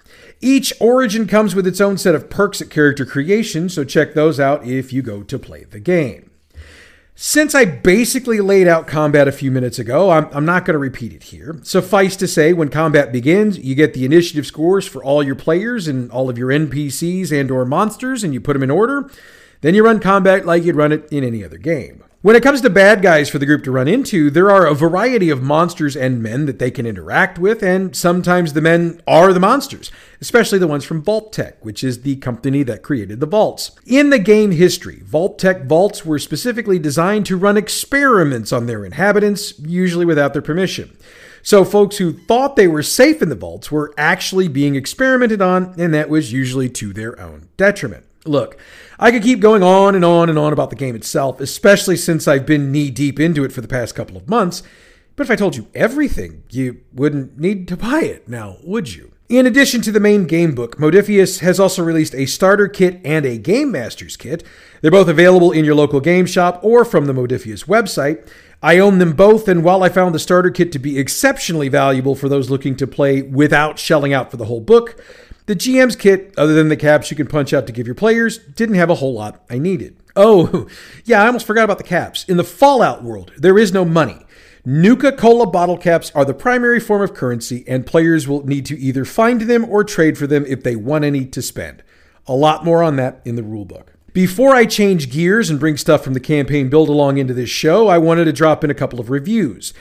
Each 0.40 0.72
origin 0.80 1.26
comes 1.26 1.54
with 1.54 1.66
its 1.66 1.80
own 1.80 1.96
set 1.96 2.14
of 2.14 2.28
perks 2.28 2.60
at 2.60 2.70
character 2.70 3.06
creation, 3.06 3.68
so 3.68 3.84
check 3.84 4.14
those 4.14 4.38
out 4.38 4.66
if 4.66 4.92
you 4.92 5.02
go 5.02 5.22
to 5.22 5.38
play 5.38 5.64
the 5.64 5.80
game. 5.80 6.30
Since 7.18 7.54
I 7.54 7.64
basically 7.64 8.42
laid 8.42 8.68
out 8.68 8.86
combat 8.86 9.26
a 9.26 9.32
few 9.32 9.50
minutes 9.50 9.78
ago, 9.78 10.10
I'm, 10.10 10.28
I'm 10.32 10.44
not 10.44 10.66
going 10.66 10.74
to 10.74 10.78
repeat 10.78 11.14
it 11.14 11.22
here. 11.22 11.58
Suffice 11.62 12.14
to 12.16 12.28
say, 12.28 12.52
when 12.52 12.68
combat 12.68 13.10
begins, 13.10 13.58
you 13.58 13.74
get 13.74 13.94
the 13.94 14.04
initiative 14.04 14.44
scores 14.44 14.86
for 14.86 15.02
all 15.02 15.22
your 15.22 15.34
players 15.34 15.88
and 15.88 16.10
all 16.10 16.28
of 16.28 16.36
your 16.36 16.50
NPCs 16.50 17.32
and 17.32 17.50
or 17.50 17.64
monsters, 17.64 18.22
and 18.22 18.34
you 18.34 18.40
put 18.42 18.52
them 18.52 18.62
in 18.62 18.70
order. 18.70 19.10
Then 19.60 19.74
you 19.74 19.84
run 19.84 20.00
combat 20.00 20.46
like 20.46 20.64
you'd 20.64 20.76
run 20.76 20.92
it 20.92 21.08
in 21.10 21.24
any 21.24 21.44
other 21.44 21.58
game. 21.58 22.02
When 22.26 22.34
it 22.34 22.42
comes 22.42 22.60
to 22.62 22.70
bad 22.70 23.02
guys 23.02 23.28
for 23.28 23.38
the 23.38 23.46
group 23.46 23.62
to 23.64 23.70
run 23.70 23.86
into, 23.86 24.30
there 24.30 24.50
are 24.50 24.66
a 24.66 24.74
variety 24.74 25.30
of 25.30 25.44
monsters 25.44 25.96
and 25.96 26.20
men 26.20 26.46
that 26.46 26.58
they 26.58 26.72
can 26.72 26.84
interact 26.84 27.38
with, 27.38 27.62
and 27.62 27.94
sometimes 27.94 28.52
the 28.52 28.60
men 28.60 29.00
are 29.06 29.32
the 29.32 29.38
monsters, 29.38 29.92
especially 30.20 30.58
the 30.58 30.66
ones 30.66 30.84
from 30.84 31.04
Vault-Tec, 31.04 31.64
which 31.64 31.84
is 31.84 32.02
the 32.02 32.16
company 32.16 32.64
that 32.64 32.82
created 32.82 33.20
the 33.20 33.26
vaults. 33.26 33.70
In 33.86 34.10
the 34.10 34.18
game 34.18 34.50
history, 34.50 35.02
Vault-Tec 35.04 35.66
vaults 35.66 36.04
were 36.04 36.18
specifically 36.18 36.80
designed 36.80 37.26
to 37.26 37.36
run 37.36 37.56
experiments 37.56 38.52
on 38.52 38.66
their 38.66 38.84
inhabitants, 38.84 39.56
usually 39.60 40.04
without 40.04 40.32
their 40.32 40.42
permission. 40.42 40.96
So, 41.44 41.64
folks 41.64 41.98
who 41.98 42.12
thought 42.12 42.56
they 42.56 42.66
were 42.66 42.82
safe 42.82 43.22
in 43.22 43.28
the 43.28 43.36
vaults 43.36 43.70
were 43.70 43.94
actually 43.96 44.48
being 44.48 44.74
experimented 44.74 45.40
on, 45.40 45.76
and 45.78 45.94
that 45.94 46.08
was 46.08 46.32
usually 46.32 46.70
to 46.70 46.92
their 46.92 47.20
own 47.20 47.50
detriment. 47.56 48.05
Look, 48.26 48.58
I 48.98 49.10
could 49.10 49.22
keep 49.22 49.40
going 49.40 49.62
on 49.62 49.94
and 49.94 50.04
on 50.04 50.28
and 50.28 50.38
on 50.38 50.52
about 50.52 50.70
the 50.70 50.76
game 50.76 50.94
itself, 50.96 51.40
especially 51.40 51.96
since 51.96 52.26
I've 52.26 52.46
been 52.46 52.72
knee 52.72 52.90
deep 52.90 53.20
into 53.20 53.44
it 53.44 53.52
for 53.52 53.60
the 53.60 53.68
past 53.68 53.94
couple 53.94 54.16
of 54.16 54.28
months. 54.28 54.62
But 55.16 55.24
if 55.24 55.30
I 55.30 55.36
told 55.36 55.56
you 55.56 55.68
everything, 55.74 56.42
you 56.50 56.82
wouldn't 56.92 57.38
need 57.38 57.68
to 57.68 57.76
buy 57.76 58.02
it 58.02 58.28
now, 58.28 58.58
would 58.62 58.94
you? 58.94 59.12
In 59.28 59.46
addition 59.46 59.80
to 59.80 59.90
the 59.90 59.98
main 59.98 60.26
game 60.26 60.54
book, 60.54 60.76
Modiphius 60.76 61.40
has 61.40 61.58
also 61.58 61.82
released 61.82 62.14
a 62.14 62.26
starter 62.26 62.68
kit 62.68 63.00
and 63.04 63.26
a 63.26 63.38
Game 63.38 63.72
Master's 63.72 64.16
kit. 64.16 64.44
They're 64.80 64.90
both 64.90 65.08
available 65.08 65.50
in 65.50 65.64
your 65.64 65.74
local 65.74 66.00
game 66.00 66.26
shop 66.26 66.60
or 66.62 66.84
from 66.84 67.06
the 67.06 67.12
Modiphius 67.12 67.64
website. 67.66 68.28
I 68.62 68.78
own 68.78 68.98
them 68.98 69.14
both, 69.14 69.48
and 69.48 69.64
while 69.64 69.82
I 69.82 69.88
found 69.88 70.14
the 70.14 70.20
starter 70.20 70.50
kit 70.50 70.70
to 70.72 70.78
be 70.78 70.98
exceptionally 70.98 71.68
valuable 71.68 72.14
for 72.14 72.28
those 72.28 72.50
looking 72.50 72.76
to 72.76 72.86
play 72.86 73.22
without 73.22 73.78
shelling 73.78 74.12
out 74.12 74.30
for 74.30 74.36
the 74.36 74.44
whole 74.44 74.60
book, 74.60 75.02
the 75.46 75.56
GM's 75.56 75.96
kit, 75.96 76.34
other 76.36 76.54
than 76.54 76.68
the 76.68 76.76
caps 76.76 77.10
you 77.10 77.16
can 77.16 77.26
punch 77.26 77.52
out 77.52 77.66
to 77.66 77.72
give 77.72 77.86
your 77.86 77.94
players, 77.94 78.38
didn't 78.38 78.74
have 78.74 78.90
a 78.90 78.96
whole 78.96 79.14
lot 79.14 79.44
I 79.48 79.58
needed. 79.58 79.96
Oh, 80.14 80.66
yeah, 81.04 81.22
I 81.22 81.26
almost 81.26 81.46
forgot 81.46 81.64
about 81.64 81.78
the 81.78 81.84
caps. 81.84 82.24
In 82.24 82.36
the 82.36 82.44
Fallout 82.44 83.02
world, 83.02 83.32
there 83.36 83.58
is 83.58 83.72
no 83.72 83.84
money. 83.84 84.26
Nuka 84.64 85.12
Cola 85.12 85.46
bottle 85.46 85.78
caps 85.78 86.10
are 86.12 86.24
the 86.24 86.34
primary 86.34 86.80
form 86.80 87.00
of 87.00 87.14
currency, 87.14 87.64
and 87.68 87.86
players 87.86 88.26
will 88.26 88.44
need 88.44 88.66
to 88.66 88.78
either 88.78 89.04
find 89.04 89.42
them 89.42 89.64
or 89.64 89.84
trade 89.84 90.18
for 90.18 90.26
them 90.26 90.44
if 90.46 90.64
they 90.64 90.74
want 90.74 91.04
any 91.04 91.24
to 91.24 91.40
spend. 91.40 91.84
A 92.26 92.34
lot 92.34 92.64
more 92.64 92.82
on 92.82 92.96
that 92.96 93.20
in 93.24 93.36
the 93.36 93.42
rulebook. 93.42 93.90
Before 94.12 94.56
I 94.56 94.64
change 94.64 95.12
gears 95.12 95.50
and 95.50 95.60
bring 95.60 95.76
stuff 95.76 96.02
from 96.02 96.14
the 96.14 96.20
campaign 96.20 96.68
build 96.68 96.88
along 96.88 97.18
into 97.18 97.34
this 97.34 97.50
show, 97.50 97.86
I 97.86 97.98
wanted 97.98 98.24
to 98.24 98.32
drop 98.32 98.64
in 98.64 98.70
a 98.70 98.74
couple 98.74 98.98
of 98.98 99.10
reviews. 99.10 99.72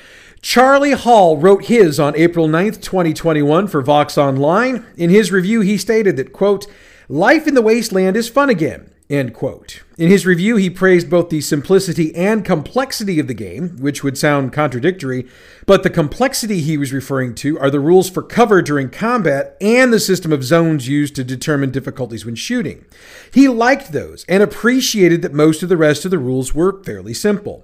Charlie 0.46 0.92
Hall 0.92 1.38
wrote 1.38 1.66
his 1.66 2.00
on 2.00 2.16
April 2.16 2.48
9th, 2.48 2.80
2021 2.80 3.68
for 3.68 3.82
Vox 3.82 4.16
Online. 4.16 4.86
In 4.96 5.10
his 5.10 5.32
review, 5.32 5.62
he 5.62 5.76
stated 5.76 6.18
that, 6.18 6.34
quote, 6.34 6.68
Life 7.10 7.48
in 7.48 7.56
the 7.56 7.64
Wasteland 7.64 8.16
is 8.16 8.30
fun 8.30 8.52
again. 8.52 8.92
End 9.10 9.34
quote. 9.34 9.84
In 9.98 10.10
his 10.10 10.26
review, 10.26 10.56
he 10.56 10.70
praised 10.70 11.10
both 11.10 11.30
the 11.30 11.42
simplicity 11.42 12.14
and 12.16 12.44
complexity 12.44 13.20
of 13.20 13.28
the 13.28 13.34
game, 13.34 13.78
which 13.78 14.04
would 14.04 14.18
sound 14.18 14.52
contradictory, 14.52 15.28
but 15.66 15.84
the 15.84 15.92
complexity 15.92 16.60
he 16.62 16.78
was 16.78 16.92
referring 16.92 17.36
to 17.36 17.58
are 17.60 17.70
the 17.70 17.80
rules 17.80 18.10
for 18.10 18.24
cover 18.24 18.62
during 18.62 18.90
combat 18.90 19.58
and 19.62 19.94
the 19.94 20.00
system 20.00 20.32
of 20.32 20.44
zones 20.44 20.88
used 20.88 21.16
to 21.16 21.24
determine 21.24 21.70
difficulties 21.70 22.26
when 22.26 22.36
shooting. 22.36 22.86
He 23.32 23.48
liked 23.48 23.92
those 23.92 24.26
and 24.28 24.42
appreciated 24.42 25.22
that 25.22 25.34
most 25.34 25.62
of 25.62 25.70
the 25.70 25.78
rest 25.78 26.06
of 26.06 26.12
the 26.12 26.20
rules 26.20 26.56
were 26.56 26.84
fairly 26.84 27.14
simple. 27.14 27.64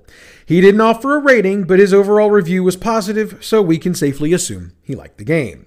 He 0.51 0.59
didn't 0.59 0.81
offer 0.81 1.15
a 1.15 1.19
rating, 1.19 1.63
but 1.63 1.79
his 1.79 1.93
overall 1.93 2.29
review 2.29 2.61
was 2.61 2.75
positive, 2.75 3.37
so 3.39 3.61
we 3.61 3.77
can 3.77 3.95
safely 3.95 4.33
assume 4.33 4.73
he 4.83 4.95
liked 4.95 5.17
the 5.17 5.23
game. 5.23 5.65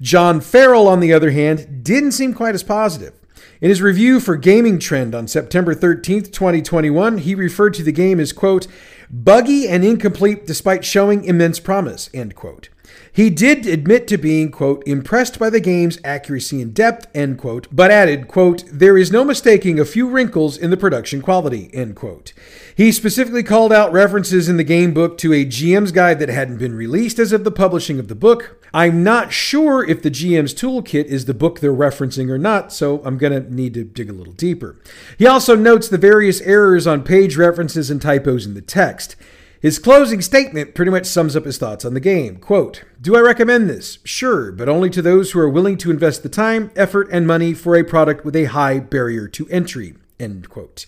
John 0.00 0.40
Farrell, 0.40 0.86
on 0.86 1.00
the 1.00 1.12
other 1.12 1.32
hand, 1.32 1.82
didn't 1.82 2.12
seem 2.12 2.32
quite 2.32 2.54
as 2.54 2.62
positive. 2.62 3.12
In 3.60 3.70
his 3.70 3.82
review 3.82 4.20
for 4.20 4.36
Gaming 4.36 4.78
Trend 4.78 5.16
on 5.16 5.26
September 5.26 5.74
13th, 5.74 6.32
2021, 6.32 7.18
he 7.18 7.34
referred 7.34 7.74
to 7.74 7.82
the 7.82 7.90
game 7.90 8.20
as, 8.20 8.32
quote, 8.32 8.68
buggy 9.10 9.66
and 9.66 9.84
incomplete 9.84 10.46
despite 10.46 10.84
showing 10.84 11.24
immense 11.24 11.58
promise, 11.58 12.08
end 12.14 12.36
quote. 12.36 12.68
He 13.12 13.30
did 13.30 13.66
admit 13.66 14.06
to 14.08 14.18
being, 14.18 14.52
quote, 14.52 14.84
impressed 14.86 15.38
by 15.38 15.50
the 15.50 15.60
game's 15.60 15.98
accuracy 16.04 16.62
and 16.62 16.72
depth, 16.72 17.08
end 17.14 17.38
quote, 17.38 17.66
but 17.72 17.90
added, 17.90 18.28
quote, 18.28 18.62
there 18.72 18.96
is 18.96 19.10
no 19.10 19.24
mistaking 19.24 19.80
a 19.80 19.84
few 19.84 20.08
wrinkles 20.08 20.56
in 20.56 20.70
the 20.70 20.76
production 20.76 21.20
quality, 21.20 21.70
end 21.74 21.96
quote. 21.96 22.32
He 22.80 22.92
specifically 22.92 23.42
called 23.42 23.74
out 23.74 23.92
references 23.92 24.48
in 24.48 24.56
the 24.56 24.64
game 24.64 24.94
book 24.94 25.18
to 25.18 25.34
a 25.34 25.44
GM's 25.44 25.92
guide 25.92 26.18
that 26.18 26.30
hadn't 26.30 26.56
been 26.56 26.74
released 26.74 27.18
as 27.18 27.30
of 27.30 27.44
the 27.44 27.50
publishing 27.50 27.98
of 27.98 28.08
the 28.08 28.14
book. 28.14 28.66
I'm 28.72 29.04
not 29.04 29.34
sure 29.34 29.84
if 29.84 30.00
the 30.00 30.10
GM's 30.10 30.54
toolkit 30.54 31.04
is 31.04 31.26
the 31.26 31.34
book 31.34 31.60
they're 31.60 31.74
referencing 31.74 32.30
or 32.30 32.38
not, 32.38 32.72
so 32.72 33.02
I'm 33.04 33.18
going 33.18 33.34
to 33.34 33.54
need 33.54 33.74
to 33.74 33.84
dig 33.84 34.08
a 34.08 34.14
little 34.14 34.32
deeper. 34.32 34.80
He 35.18 35.26
also 35.26 35.54
notes 35.54 35.90
the 35.90 35.98
various 35.98 36.40
errors 36.40 36.86
on 36.86 37.02
page 37.02 37.36
references 37.36 37.90
and 37.90 38.00
typos 38.00 38.46
in 38.46 38.54
the 38.54 38.62
text. 38.62 39.14
His 39.60 39.78
closing 39.78 40.22
statement 40.22 40.74
pretty 40.74 40.90
much 40.90 41.04
sums 41.04 41.36
up 41.36 41.44
his 41.44 41.58
thoughts 41.58 41.84
on 41.84 41.92
the 41.92 42.00
game. 42.00 42.38
Quote, 42.38 42.84
Do 42.98 43.14
I 43.14 43.20
recommend 43.20 43.68
this? 43.68 43.98
Sure, 44.04 44.50
but 44.52 44.70
only 44.70 44.88
to 44.88 45.02
those 45.02 45.32
who 45.32 45.40
are 45.40 45.50
willing 45.50 45.76
to 45.76 45.90
invest 45.90 46.22
the 46.22 46.30
time, 46.30 46.70
effort, 46.74 47.10
and 47.12 47.26
money 47.26 47.52
for 47.52 47.76
a 47.76 47.84
product 47.84 48.24
with 48.24 48.34
a 48.34 48.46
high 48.46 48.78
barrier 48.78 49.28
to 49.28 49.46
entry. 49.50 49.96
End 50.18 50.48
quote. 50.48 50.86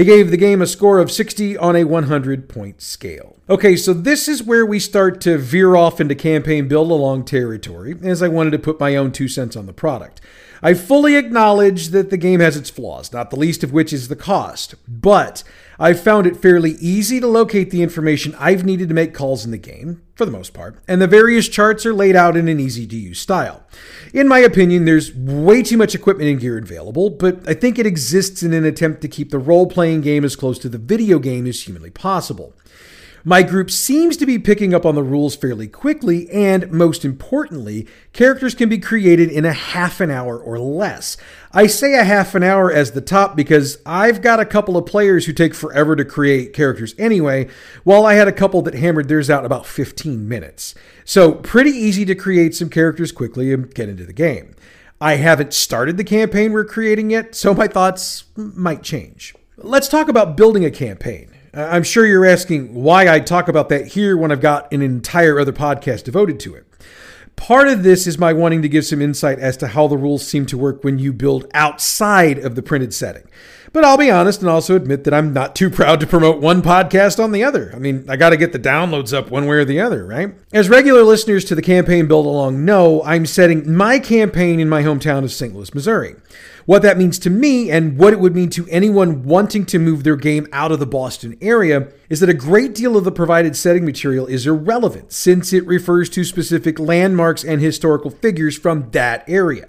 He 0.00 0.06
gave 0.06 0.30
the 0.30 0.38
game 0.38 0.62
a 0.62 0.66
score 0.66 0.98
of 0.98 1.12
60 1.12 1.58
on 1.58 1.76
a 1.76 1.84
100 1.84 2.48
point 2.48 2.80
scale. 2.80 3.36
Okay, 3.50 3.76
so 3.76 3.92
this 3.92 4.28
is 4.28 4.42
where 4.42 4.64
we 4.64 4.78
start 4.78 5.20
to 5.20 5.36
veer 5.36 5.76
off 5.76 6.00
into 6.00 6.14
campaign 6.14 6.68
build 6.68 6.90
along 6.90 7.26
territory, 7.26 7.94
as 8.02 8.22
I 8.22 8.28
wanted 8.28 8.52
to 8.52 8.58
put 8.58 8.80
my 8.80 8.96
own 8.96 9.12
two 9.12 9.28
cents 9.28 9.56
on 9.56 9.66
the 9.66 9.74
product. 9.74 10.22
I 10.62 10.72
fully 10.72 11.16
acknowledge 11.16 11.88
that 11.88 12.08
the 12.08 12.16
game 12.16 12.40
has 12.40 12.56
its 12.56 12.70
flaws, 12.70 13.12
not 13.12 13.28
the 13.28 13.38
least 13.38 13.62
of 13.62 13.74
which 13.74 13.92
is 13.92 14.08
the 14.08 14.16
cost, 14.16 14.74
but 14.88 15.44
I've 15.82 15.98
found 15.98 16.26
it 16.26 16.36
fairly 16.36 16.72
easy 16.72 17.20
to 17.20 17.26
locate 17.26 17.70
the 17.70 17.82
information 17.82 18.36
I've 18.38 18.66
needed 18.66 18.90
to 18.90 18.94
make 18.94 19.14
calls 19.14 19.46
in 19.46 19.50
the 19.50 19.56
game, 19.56 20.02
for 20.14 20.26
the 20.26 20.30
most 20.30 20.52
part, 20.52 20.78
and 20.86 21.00
the 21.00 21.06
various 21.06 21.48
charts 21.48 21.86
are 21.86 21.94
laid 21.94 22.14
out 22.14 22.36
in 22.36 22.48
an 22.48 22.60
easy 22.60 22.86
to 22.86 22.96
use 22.96 23.18
style. 23.18 23.64
In 24.12 24.28
my 24.28 24.40
opinion, 24.40 24.84
there's 24.84 25.14
way 25.16 25.62
too 25.62 25.78
much 25.78 25.94
equipment 25.94 26.28
and 26.28 26.38
gear 26.38 26.58
available, 26.58 27.08
but 27.08 27.48
I 27.48 27.54
think 27.54 27.78
it 27.78 27.86
exists 27.86 28.42
in 28.42 28.52
an 28.52 28.66
attempt 28.66 29.00
to 29.00 29.08
keep 29.08 29.30
the 29.30 29.38
role 29.38 29.66
playing 29.66 30.02
game 30.02 30.22
as 30.22 30.36
close 30.36 30.58
to 30.58 30.68
the 30.68 30.76
video 30.76 31.18
game 31.18 31.46
as 31.46 31.62
humanly 31.62 31.90
possible. 31.90 32.54
My 33.24 33.42
group 33.42 33.70
seems 33.70 34.16
to 34.16 34.24
be 34.24 34.38
picking 34.38 34.72
up 34.72 34.86
on 34.86 34.94
the 34.94 35.02
rules 35.02 35.36
fairly 35.36 35.68
quickly, 35.68 36.30
and 36.30 36.70
most 36.72 37.04
importantly, 37.04 37.86
characters 38.14 38.54
can 38.54 38.70
be 38.70 38.78
created 38.78 39.28
in 39.30 39.44
a 39.44 39.52
half 39.52 40.00
an 40.00 40.10
hour 40.10 40.38
or 40.38 40.58
less. 40.58 41.18
I 41.52 41.66
say 41.66 41.94
a 41.94 42.04
half 42.04 42.34
an 42.34 42.42
hour 42.42 42.72
as 42.72 42.92
the 42.92 43.02
top 43.02 43.36
because 43.36 43.76
I've 43.84 44.22
got 44.22 44.40
a 44.40 44.46
couple 44.46 44.76
of 44.78 44.86
players 44.86 45.26
who 45.26 45.34
take 45.34 45.54
forever 45.54 45.94
to 45.96 46.04
create 46.04 46.54
characters 46.54 46.94
anyway, 46.98 47.48
while 47.84 48.06
I 48.06 48.14
had 48.14 48.28
a 48.28 48.32
couple 48.32 48.62
that 48.62 48.74
hammered 48.74 49.08
theirs 49.08 49.28
out 49.28 49.44
about 49.44 49.66
15 49.66 50.26
minutes. 50.26 50.74
So, 51.04 51.32
pretty 51.32 51.72
easy 51.72 52.06
to 52.06 52.14
create 52.14 52.54
some 52.54 52.70
characters 52.70 53.12
quickly 53.12 53.52
and 53.52 53.74
get 53.74 53.90
into 53.90 54.06
the 54.06 54.14
game. 54.14 54.54
I 54.98 55.16
haven't 55.16 55.52
started 55.52 55.98
the 55.98 56.04
campaign 56.04 56.52
we're 56.52 56.64
creating 56.64 57.10
yet, 57.10 57.34
so 57.34 57.52
my 57.52 57.66
thoughts 57.66 58.24
might 58.34 58.82
change. 58.82 59.34
Let's 59.58 59.88
talk 59.88 60.08
about 60.08 60.38
building 60.38 60.64
a 60.64 60.70
campaign. 60.70 61.29
I'm 61.52 61.82
sure 61.82 62.06
you're 62.06 62.26
asking 62.26 62.74
why 62.74 63.12
I 63.12 63.20
talk 63.20 63.48
about 63.48 63.68
that 63.70 63.88
here 63.88 64.16
when 64.16 64.30
I've 64.30 64.40
got 64.40 64.72
an 64.72 64.82
entire 64.82 65.40
other 65.40 65.52
podcast 65.52 66.04
devoted 66.04 66.38
to 66.40 66.54
it. 66.54 66.66
Part 67.34 67.68
of 67.68 67.82
this 67.82 68.06
is 68.06 68.18
my 68.18 68.32
wanting 68.32 68.62
to 68.62 68.68
give 68.68 68.84
some 68.84 69.00
insight 69.00 69.38
as 69.38 69.56
to 69.58 69.68
how 69.68 69.86
the 69.86 69.96
rules 69.96 70.26
seem 70.26 70.46
to 70.46 70.58
work 70.58 70.84
when 70.84 70.98
you 70.98 71.12
build 71.12 71.46
outside 71.54 72.38
of 72.38 72.54
the 72.54 72.62
printed 72.62 72.92
setting. 72.92 73.24
But 73.72 73.84
I'll 73.84 73.96
be 73.96 74.10
honest 74.10 74.40
and 74.40 74.50
also 74.50 74.76
admit 74.76 75.04
that 75.04 75.14
I'm 75.14 75.32
not 75.32 75.54
too 75.56 75.70
proud 75.70 76.00
to 76.00 76.06
promote 76.06 76.40
one 76.40 76.60
podcast 76.60 77.22
on 77.22 77.32
the 77.32 77.44
other. 77.44 77.72
I 77.74 77.78
mean, 77.78 78.04
I 78.08 78.16
got 78.16 78.30
to 78.30 78.36
get 78.36 78.52
the 78.52 78.58
downloads 78.58 79.16
up 79.16 79.30
one 79.30 79.46
way 79.46 79.56
or 79.56 79.64
the 79.64 79.80
other, 79.80 80.04
right? 80.04 80.34
As 80.52 80.68
regular 80.68 81.02
listeners 81.02 81.44
to 81.46 81.54
the 81.54 81.62
campaign 81.62 82.06
build 82.06 82.26
along 82.26 82.64
know, 82.64 83.02
I'm 83.04 83.26
setting 83.26 83.74
my 83.74 83.98
campaign 84.00 84.60
in 84.60 84.68
my 84.68 84.82
hometown 84.82 85.24
of 85.24 85.32
St. 85.32 85.54
Louis, 85.54 85.72
Missouri. 85.74 86.16
What 86.70 86.82
that 86.82 86.98
means 86.98 87.18
to 87.18 87.30
me 87.30 87.68
and 87.68 87.98
what 87.98 88.12
it 88.12 88.20
would 88.20 88.36
mean 88.36 88.48
to 88.50 88.64
anyone 88.68 89.24
wanting 89.24 89.66
to 89.66 89.78
move 89.80 90.04
their 90.04 90.14
game 90.14 90.46
out 90.52 90.70
of 90.70 90.78
the 90.78 90.86
Boston 90.86 91.36
area 91.42 91.88
is 92.08 92.20
that 92.20 92.28
a 92.28 92.32
great 92.32 92.76
deal 92.76 92.96
of 92.96 93.02
the 93.02 93.10
provided 93.10 93.56
setting 93.56 93.84
material 93.84 94.24
is 94.26 94.46
irrelevant 94.46 95.10
since 95.10 95.52
it 95.52 95.66
refers 95.66 96.08
to 96.10 96.22
specific 96.22 96.78
landmarks 96.78 97.42
and 97.42 97.60
historical 97.60 98.08
figures 98.08 98.56
from 98.56 98.88
that 98.92 99.24
area. 99.26 99.66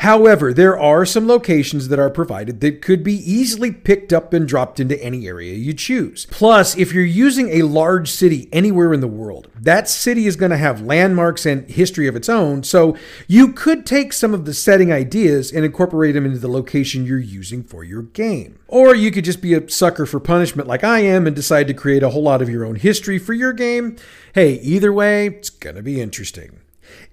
However, 0.00 0.52
there 0.52 0.78
are 0.78 1.06
some 1.06 1.26
locations 1.26 1.88
that 1.88 1.98
are 1.98 2.10
provided 2.10 2.60
that 2.60 2.82
could 2.82 3.02
be 3.02 3.14
easily 3.14 3.72
picked 3.72 4.12
up 4.12 4.32
and 4.32 4.46
dropped 4.46 4.78
into 4.78 5.02
any 5.02 5.26
area 5.26 5.54
you 5.54 5.72
choose. 5.72 6.26
Plus, 6.30 6.76
if 6.76 6.92
you're 6.92 7.04
using 7.04 7.48
a 7.48 7.62
large 7.62 8.10
city 8.10 8.48
anywhere 8.52 8.92
in 8.92 9.00
the 9.00 9.08
world, 9.08 9.48
that 9.58 9.88
city 9.88 10.26
is 10.26 10.36
going 10.36 10.50
to 10.50 10.58
have 10.58 10.82
landmarks 10.82 11.46
and 11.46 11.68
history 11.70 12.06
of 12.06 12.16
its 12.16 12.28
own, 12.28 12.62
so 12.62 12.96
you 13.26 13.52
could 13.52 13.86
take 13.86 14.12
some 14.12 14.34
of 14.34 14.44
the 14.44 14.54
setting 14.54 14.92
ideas 14.92 15.50
and 15.50 15.64
incorporate 15.64 16.14
them 16.14 16.26
into 16.26 16.38
the 16.38 16.48
location 16.48 17.06
you're 17.06 17.18
using 17.18 17.62
for 17.62 17.82
your 17.82 18.02
game. 18.02 18.58
Or 18.68 18.94
you 18.94 19.10
could 19.10 19.24
just 19.24 19.40
be 19.40 19.54
a 19.54 19.68
sucker 19.68 20.06
for 20.06 20.20
punishment 20.20 20.68
like 20.68 20.84
I 20.84 21.00
am 21.00 21.26
and 21.26 21.34
decide 21.34 21.68
to 21.68 21.74
create 21.74 22.02
a 22.02 22.10
whole 22.10 22.22
lot 22.22 22.42
of 22.42 22.50
your 22.50 22.64
own 22.64 22.76
history 22.76 23.18
for 23.18 23.32
your 23.32 23.52
game. 23.52 23.96
Hey, 24.34 24.54
either 24.60 24.92
way, 24.92 25.26
it's 25.26 25.50
going 25.50 25.76
to 25.76 25.82
be 25.82 26.00
interesting. 26.00 26.60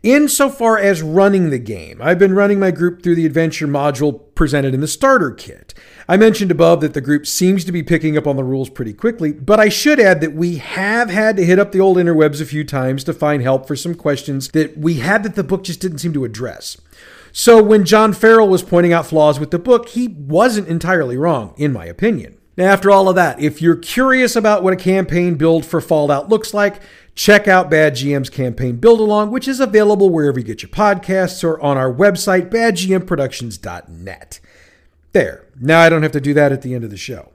Insofar 0.04 0.78
as 0.78 1.02
running 1.02 1.50
the 1.50 1.58
game, 1.58 2.02
I've 2.02 2.20
been 2.20 2.36
running 2.36 2.60
my 2.60 2.72
group 2.72 3.02
through 3.02 3.16
the 3.16 3.26
adventure 3.26 3.68
module 3.68 4.36
presented 4.36 4.74
in 4.74 4.82
the 4.82 4.88
starter 4.88 5.32
kit. 5.32 5.74
I 6.10 6.18
mentioned 6.18 6.52
above 6.52 6.82
that 6.82 6.94
the 6.94 7.00
group 7.00 7.26
seems 7.26 7.63
to 7.63 7.72
be 7.72 7.84
picking 7.84 8.18
up 8.18 8.28
on 8.28 8.36
the 8.36 8.44
rules 8.44 8.70
pretty 8.70 8.92
quickly, 8.92 9.32
but 9.32 9.62
I 9.62 9.70
should 9.70 10.02
add 10.02 10.20
that 10.20 10.34
we 10.34 10.58
have 10.58 11.10
had 11.10 11.38
to 11.38 11.46
hit 11.46 11.58
up 11.58 11.72
the 11.72 11.80
old 11.80 11.96
interwebs 11.96 12.42
a 12.42 12.46
few 12.46 12.66
times 12.66 13.06
to 13.06 13.13
find 13.13 13.42
help 13.42 13.66
for 13.66 13.78
some 13.78 13.96
questions 13.96 14.50
that 14.50 14.78
we 14.78 14.96
had 14.96 15.24
that 15.24 15.36
the 15.36 15.44
book 15.44 15.63
just 15.63 15.80
didn't 15.80 16.00
seem 16.00 16.12
to 16.12 16.26
address. 16.26 16.76
So 17.32 17.63
when 17.63 17.86
John 17.86 18.12
Farrell 18.12 18.50
was 18.50 18.62
pointing 18.62 18.92
out 18.92 19.08
flaws 19.08 19.39
with 19.39 19.52
the 19.52 19.58
book, 19.58 19.88
he 19.88 20.10
wasn't 20.10 20.68
entirely 20.68 21.16
wrong, 21.16 21.54
in 21.56 21.72
my 21.72 21.86
opinion. 21.86 22.38
Now, 22.56 22.66
after 22.66 22.92
all 22.92 23.10
of 23.10 23.16
that, 23.16 23.39
if 23.39 23.62
you're 23.62 23.76
curious 23.76 24.36
about 24.36 24.63
what 24.63 24.74
a 24.74 24.76
campaign 24.76 25.36
build 25.36 25.66
for 25.66 25.82
Fallout 25.82 26.30
looks 26.30 26.54
like, 26.54 26.82
check 27.15 27.47
out 27.47 27.69
Bad 27.69 27.93
GM's 27.93 28.30
campaign 28.30 28.78
build 28.78 28.99
along, 28.99 29.32
which 29.32 29.47
is 29.47 29.60
available 29.60 30.10
wherever 30.10 30.39
you 30.39 30.45
get 30.45 30.62
your 30.62 30.69
podcasts 30.69 31.43
or 31.43 31.60
on 31.62 31.78
our 31.78 31.93
website, 31.93 32.49
badgmproductions.net. 32.49 34.39
There. 35.12 35.45
Now 35.60 35.82
I 35.82 35.89
don't 35.89 36.04
have 36.04 36.12
to 36.13 36.21
do 36.21 36.34
that 36.34 36.52
at 36.52 36.62
the 36.62 36.73
end 36.73 36.84
of 36.84 36.89
the 36.89 36.97
show. 36.97 37.32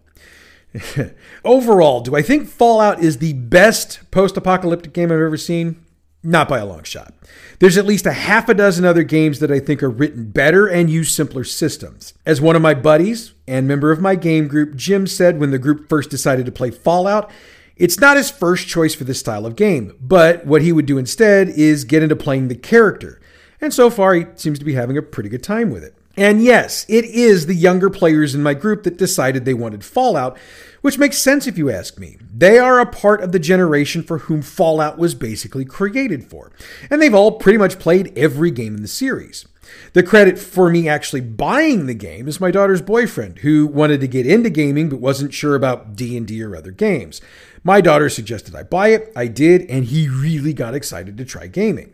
Overall, 1.44 2.00
do 2.00 2.14
I 2.14 2.22
think 2.22 2.48
Fallout 2.48 3.00
is 3.02 3.18
the 3.18 3.32
best 3.32 4.00
post 4.10 4.36
apocalyptic 4.36 4.92
game 4.92 5.12
I've 5.12 5.20
ever 5.20 5.36
seen? 5.36 5.84
Not 6.22 6.48
by 6.48 6.58
a 6.58 6.66
long 6.66 6.82
shot. 6.82 7.14
There's 7.60 7.78
at 7.78 7.86
least 7.86 8.04
a 8.04 8.12
half 8.12 8.48
a 8.48 8.54
dozen 8.54 8.84
other 8.84 9.04
games 9.04 9.38
that 9.38 9.52
I 9.52 9.60
think 9.60 9.82
are 9.82 9.90
written 9.90 10.30
better 10.30 10.66
and 10.66 10.90
use 10.90 11.14
simpler 11.14 11.44
systems. 11.44 12.12
As 12.26 12.40
one 12.40 12.56
of 12.56 12.62
my 12.62 12.74
buddies 12.74 13.34
and 13.46 13.68
member 13.68 13.92
of 13.92 14.00
my 14.00 14.16
game 14.16 14.48
group, 14.48 14.74
Jim, 14.74 15.06
said 15.06 15.38
when 15.38 15.52
the 15.52 15.58
group 15.58 15.88
first 15.88 16.10
decided 16.10 16.44
to 16.46 16.52
play 16.52 16.70
Fallout, 16.72 17.30
it's 17.78 18.00
not 18.00 18.16
his 18.16 18.30
first 18.30 18.66
choice 18.66 18.94
for 18.94 19.04
this 19.04 19.20
style 19.20 19.46
of 19.46 19.56
game, 19.56 19.96
but 20.00 20.44
what 20.44 20.62
he 20.62 20.72
would 20.72 20.86
do 20.86 20.98
instead 20.98 21.48
is 21.48 21.84
get 21.84 22.02
into 22.02 22.16
playing 22.16 22.48
the 22.48 22.54
character. 22.54 23.20
And 23.60 23.72
so 23.72 23.90
far, 23.90 24.14
he 24.14 24.26
seems 24.34 24.58
to 24.58 24.64
be 24.64 24.74
having 24.74 24.96
a 24.96 25.02
pretty 25.02 25.28
good 25.28 25.42
time 25.42 25.70
with 25.70 25.84
it. 25.84 25.94
And 26.16 26.42
yes, 26.42 26.84
it 26.88 27.04
is 27.04 27.46
the 27.46 27.54
younger 27.54 27.88
players 27.88 28.34
in 28.34 28.42
my 28.42 28.52
group 28.52 28.82
that 28.82 28.98
decided 28.98 29.44
they 29.44 29.54
wanted 29.54 29.84
Fallout, 29.84 30.36
which 30.80 30.98
makes 30.98 31.18
sense 31.18 31.46
if 31.46 31.56
you 31.56 31.70
ask 31.70 31.96
me. 31.96 32.16
They 32.34 32.58
are 32.58 32.80
a 32.80 32.86
part 32.86 33.20
of 33.20 33.30
the 33.30 33.38
generation 33.38 34.02
for 34.02 34.18
whom 34.18 34.42
Fallout 34.42 34.98
was 34.98 35.14
basically 35.14 35.64
created 35.64 36.28
for, 36.28 36.50
and 36.90 37.00
they've 37.00 37.14
all 37.14 37.38
pretty 37.38 37.58
much 37.58 37.78
played 37.78 38.12
every 38.18 38.50
game 38.50 38.74
in 38.74 38.82
the 38.82 38.88
series. 38.88 39.46
The 39.92 40.02
credit 40.02 40.38
for 40.38 40.70
me 40.70 40.88
actually 40.88 41.20
buying 41.20 41.86
the 41.86 41.94
game 41.94 42.26
is 42.26 42.40
my 42.40 42.50
daughter's 42.50 42.82
boyfriend, 42.82 43.38
who 43.38 43.66
wanted 43.66 44.00
to 44.00 44.08
get 44.08 44.26
into 44.26 44.50
gaming 44.50 44.88
but 44.88 45.00
wasn't 45.00 45.34
sure 45.34 45.54
about 45.54 45.94
D&D 45.94 46.42
or 46.42 46.56
other 46.56 46.72
games. 46.72 47.20
My 47.68 47.82
daughter 47.82 48.08
suggested 48.08 48.54
I 48.54 48.62
buy 48.62 48.88
it, 48.88 49.12
I 49.14 49.26
did, 49.26 49.68
and 49.68 49.84
he 49.84 50.08
really 50.08 50.54
got 50.54 50.74
excited 50.74 51.18
to 51.18 51.24
try 51.26 51.48
gaming. 51.48 51.92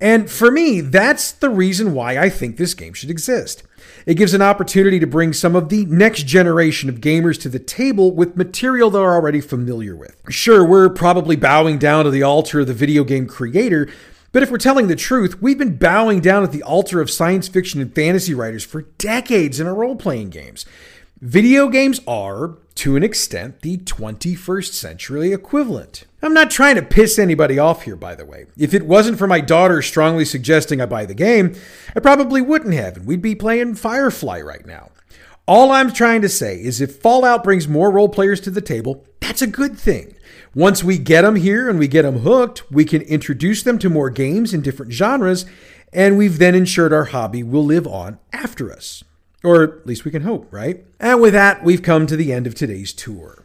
And 0.00 0.28
for 0.28 0.50
me, 0.50 0.80
that's 0.80 1.30
the 1.30 1.48
reason 1.48 1.94
why 1.94 2.18
I 2.18 2.28
think 2.28 2.56
this 2.56 2.74
game 2.74 2.92
should 2.92 3.08
exist. 3.08 3.62
It 4.04 4.16
gives 4.16 4.34
an 4.34 4.42
opportunity 4.42 4.98
to 4.98 5.06
bring 5.06 5.32
some 5.32 5.54
of 5.54 5.68
the 5.68 5.86
next 5.86 6.26
generation 6.26 6.88
of 6.88 7.00
gamers 7.00 7.40
to 7.42 7.48
the 7.48 7.60
table 7.60 8.10
with 8.10 8.36
material 8.36 8.90
they're 8.90 9.14
already 9.14 9.40
familiar 9.40 9.94
with. 9.94 10.20
Sure, 10.28 10.66
we're 10.66 10.90
probably 10.90 11.36
bowing 11.36 11.78
down 11.78 12.04
to 12.04 12.10
the 12.10 12.24
altar 12.24 12.58
of 12.58 12.66
the 12.66 12.74
video 12.74 13.04
game 13.04 13.28
creator, 13.28 13.88
but 14.32 14.42
if 14.42 14.50
we're 14.50 14.58
telling 14.58 14.88
the 14.88 14.96
truth, 14.96 15.40
we've 15.40 15.56
been 15.56 15.76
bowing 15.76 16.18
down 16.18 16.42
at 16.42 16.50
the 16.50 16.64
altar 16.64 17.00
of 17.00 17.12
science 17.12 17.46
fiction 17.46 17.80
and 17.80 17.94
fantasy 17.94 18.34
writers 18.34 18.64
for 18.64 18.82
decades 18.98 19.60
in 19.60 19.68
our 19.68 19.74
role 19.76 19.94
playing 19.94 20.30
games. 20.30 20.66
Video 21.20 21.68
games 21.68 22.00
are, 22.08 22.58
to 22.76 22.96
an 22.96 23.02
extent, 23.02 23.62
the 23.62 23.78
21st 23.78 24.72
century 24.72 25.32
equivalent. 25.32 26.04
I'm 26.22 26.34
not 26.34 26.50
trying 26.50 26.76
to 26.76 26.82
piss 26.82 27.18
anybody 27.18 27.58
off 27.58 27.82
here, 27.82 27.96
by 27.96 28.14
the 28.14 28.24
way. 28.24 28.46
If 28.56 28.74
it 28.74 28.86
wasn't 28.86 29.18
for 29.18 29.26
my 29.26 29.40
daughter 29.40 29.82
strongly 29.82 30.24
suggesting 30.24 30.80
I 30.80 30.86
buy 30.86 31.04
the 31.06 31.14
game, 31.14 31.54
I 31.96 32.00
probably 32.00 32.40
wouldn't 32.40 32.74
have, 32.74 32.96
and 32.96 33.06
we'd 33.06 33.22
be 33.22 33.34
playing 33.34 33.74
Firefly 33.74 34.40
right 34.40 34.64
now. 34.64 34.90
All 35.46 35.72
I'm 35.72 35.92
trying 35.92 36.22
to 36.22 36.28
say 36.28 36.62
is 36.62 36.80
if 36.80 37.00
Fallout 37.00 37.42
brings 37.42 37.66
more 37.66 37.90
role 37.90 38.08
players 38.08 38.40
to 38.42 38.50
the 38.50 38.60
table, 38.60 39.04
that's 39.20 39.42
a 39.42 39.46
good 39.46 39.78
thing. 39.78 40.14
Once 40.54 40.84
we 40.84 40.98
get 40.98 41.22
them 41.22 41.36
here 41.36 41.68
and 41.68 41.78
we 41.78 41.88
get 41.88 42.02
them 42.02 42.18
hooked, 42.18 42.70
we 42.70 42.84
can 42.84 43.02
introduce 43.02 43.62
them 43.62 43.78
to 43.78 43.90
more 43.90 44.10
games 44.10 44.54
in 44.54 44.62
different 44.62 44.92
genres, 44.92 45.44
and 45.92 46.16
we've 46.16 46.38
then 46.38 46.54
ensured 46.54 46.92
our 46.92 47.06
hobby 47.06 47.42
will 47.42 47.64
live 47.64 47.86
on 47.86 48.18
after 48.32 48.72
us. 48.72 49.02
Or 49.44 49.62
at 49.62 49.86
least 49.86 50.04
we 50.04 50.10
can 50.10 50.22
hope, 50.22 50.48
right? 50.52 50.84
And 51.00 51.20
with 51.20 51.32
that, 51.32 51.64
we've 51.64 51.82
come 51.82 52.06
to 52.06 52.16
the 52.16 52.32
end 52.32 52.46
of 52.46 52.54
today's 52.54 52.92
tour. 52.92 53.44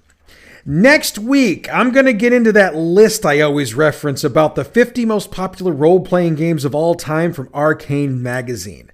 Next 0.70 1.18
week, 1.18 1.74
I'm 1.74 1.92
going 1.92 2.06
to 2.08 2.14
get 2.14 2.34
into 2.34 2.52
that 2.52 2.76
list 2.76 3.26
I 3.26 3.40
always 3.40 3.74
reference 3.74 4.24
about 4.24 4.56
the 4.56 4.66
50 4.66 5.06
most 5.06 5.32
popular 5.32 5.72
role 5.72 6.02
playing 6.02 6.36
games 6.36 6.66
of 6.66 6.76
all 6.76 6.94
time 6.94 7.32
from 7.32 7.50
Arcane 7.54 8.22
Magazine. 8.22 8.92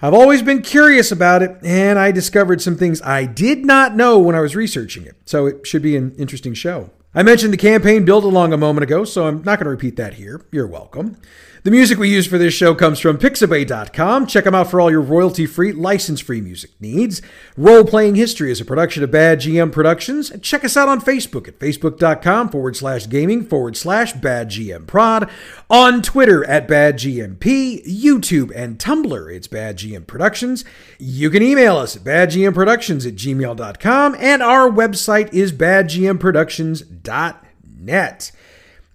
I've 0.00 0.14
always 0.14 0.40
been 0.40 0.62
curious 0.62 1.10
about 1.10 1.42
it, 1.42 1.58
and 1.62 1.98
I 1.98 2.12
discovered 2.12 2.62
some 2.62 2.76
things 2.76 3.02
I 3.02 3.26
did 3.26 3.66
not 3.66 3.96
know 3.96 4.18
when 4.18 4.36
I 4.36 4.40
was 4.40 4.56
researching 4.56 5.04
it, 5.04 5.16
so 5.26 5.46
it 5.46 5.66
should 5.66 5.82
be 5.82 5.96
an 5.96 6.14
interesting 6.16 6.54
show. 6.54 6.90
I 7.12 7.24
mentioned 7.24 7.52
the 7.52 7.58
campaign 7.58 8.04
build 8.04 8.22
along 8.22 8.52
a 8.52 8.56
moment 8.56 8.84
ago, 8.84 9.04
so 9.04 9.26
I'm 9.26 9.42
not 9.42 9.58
going 9.58 9.64
to 9.64 9.70
repeat 9.70 9.96
that 9.96 10.14
here. 10.14 10.46
You're 10.52 10.68
welcome. 10.68 11.16
The 11.62 11.70
music 11.70 11.98
we 11.98 12.08
use 12.08 12.26
for 12.26 12.38
this 12.38 12.54
show 12.54 12.74
comes 12.74 13.00
from 13.00 13.18
Pixabay.com. 13.18 14.26
Check 14.26 14.44
them 14.44 14.54
out 14.54 14.70
for 14.70 14.80
all 14.80 14.90
your 14.90 15.02
royalty 15.02 15.44
free, 15.44 15.72
license 15.72 16.18
free 16.18 16.40
music 16.40 16.70
needs. 16.80 17.20
Role 17.54 17.84
Playing 17.84 18.14
History 18.14 18.50
is 18.50 18.62
a 18.62 18.64
production 18.64 19.04
of 19.04 19.10
Bad 19.10 19.40
GM 19.40 19.70
Productions. 19.70 20.32
Check 20.40 20.64
us 20.64 20.78
out 20.78 20.88
on 20.88 21.02
Facebook 21.02 21.48
at 21.48 21.58
facebook.com 21.58 22.48
forward 22.48 22.76
slash 22.76 23.06
gaming 23.10 23.44
forward 23.44 23.76
slash 23.76 24.14
Bad 24.14 24.48
GM 24.48 24.86
Prod. 24.86 25.28
On 25.68 26.00
Twitter 26.00 26.46
at 26.46 26.66
Bad 26.66 26.96
GMP, 26.96 27.86
YouTube, 27.86 28.50
and 28.56 28.78
Tumblr, 28.78 29.30
it's 29.30 29.46
Bad 29.46 29.76
GM 29.76 30.06
Productions. 30.06 30.64
You 30.98 31.28
can 31.28 31.42
email 31.42 31.76
us 31.76 31.94
at 31.94 32.02
badgmproductions 32.02 33.06
at 33.06 33.16
gmail.com, 33.16 34.16
and 34.18 34.42
our 34.42 34.70
website 34.70 35.30
is 35.34 35.52
badgmproductions.net. 35.52 38.32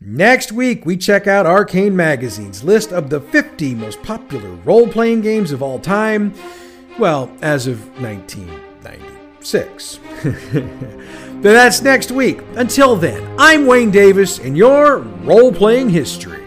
Next 0.02 0.52
week, 0.52 0.86
we 0.86 0.98
check 0.98 1.26
out 1.26 1.46
Arcane 1.46 1.96
Magazine's 1.96 2.66
list 2.66 2.92
of 2.92 3.10
the 3.10 3.22
50 3.22 3.76
most 3.76 4.04
popular 4.04 4.50
role 4.66 4.88
playing 4.88 5.22
games 5.22 5.54
of 5.54 5.64
all 5.64 5.80
time. 5.80 6.34
Well, 7.00 7.32
as 7.42 7.66
of 7.66 7.80
1996. 8.02 10.00
but 10.54 11.42
that's 11.42 11.82
next 11.82 12.12
week. 12.12 12.42
Until 12.56 12.98
then, 12.98 13.36
I'm 13.40 13.66
Wayne 13.66 13.90
Davis, 13.90 14.40
and 14.40 14.58
your 14.58 14.98
role 15.00 15.54
playing 15.54 15.90
history. 15.90 16.45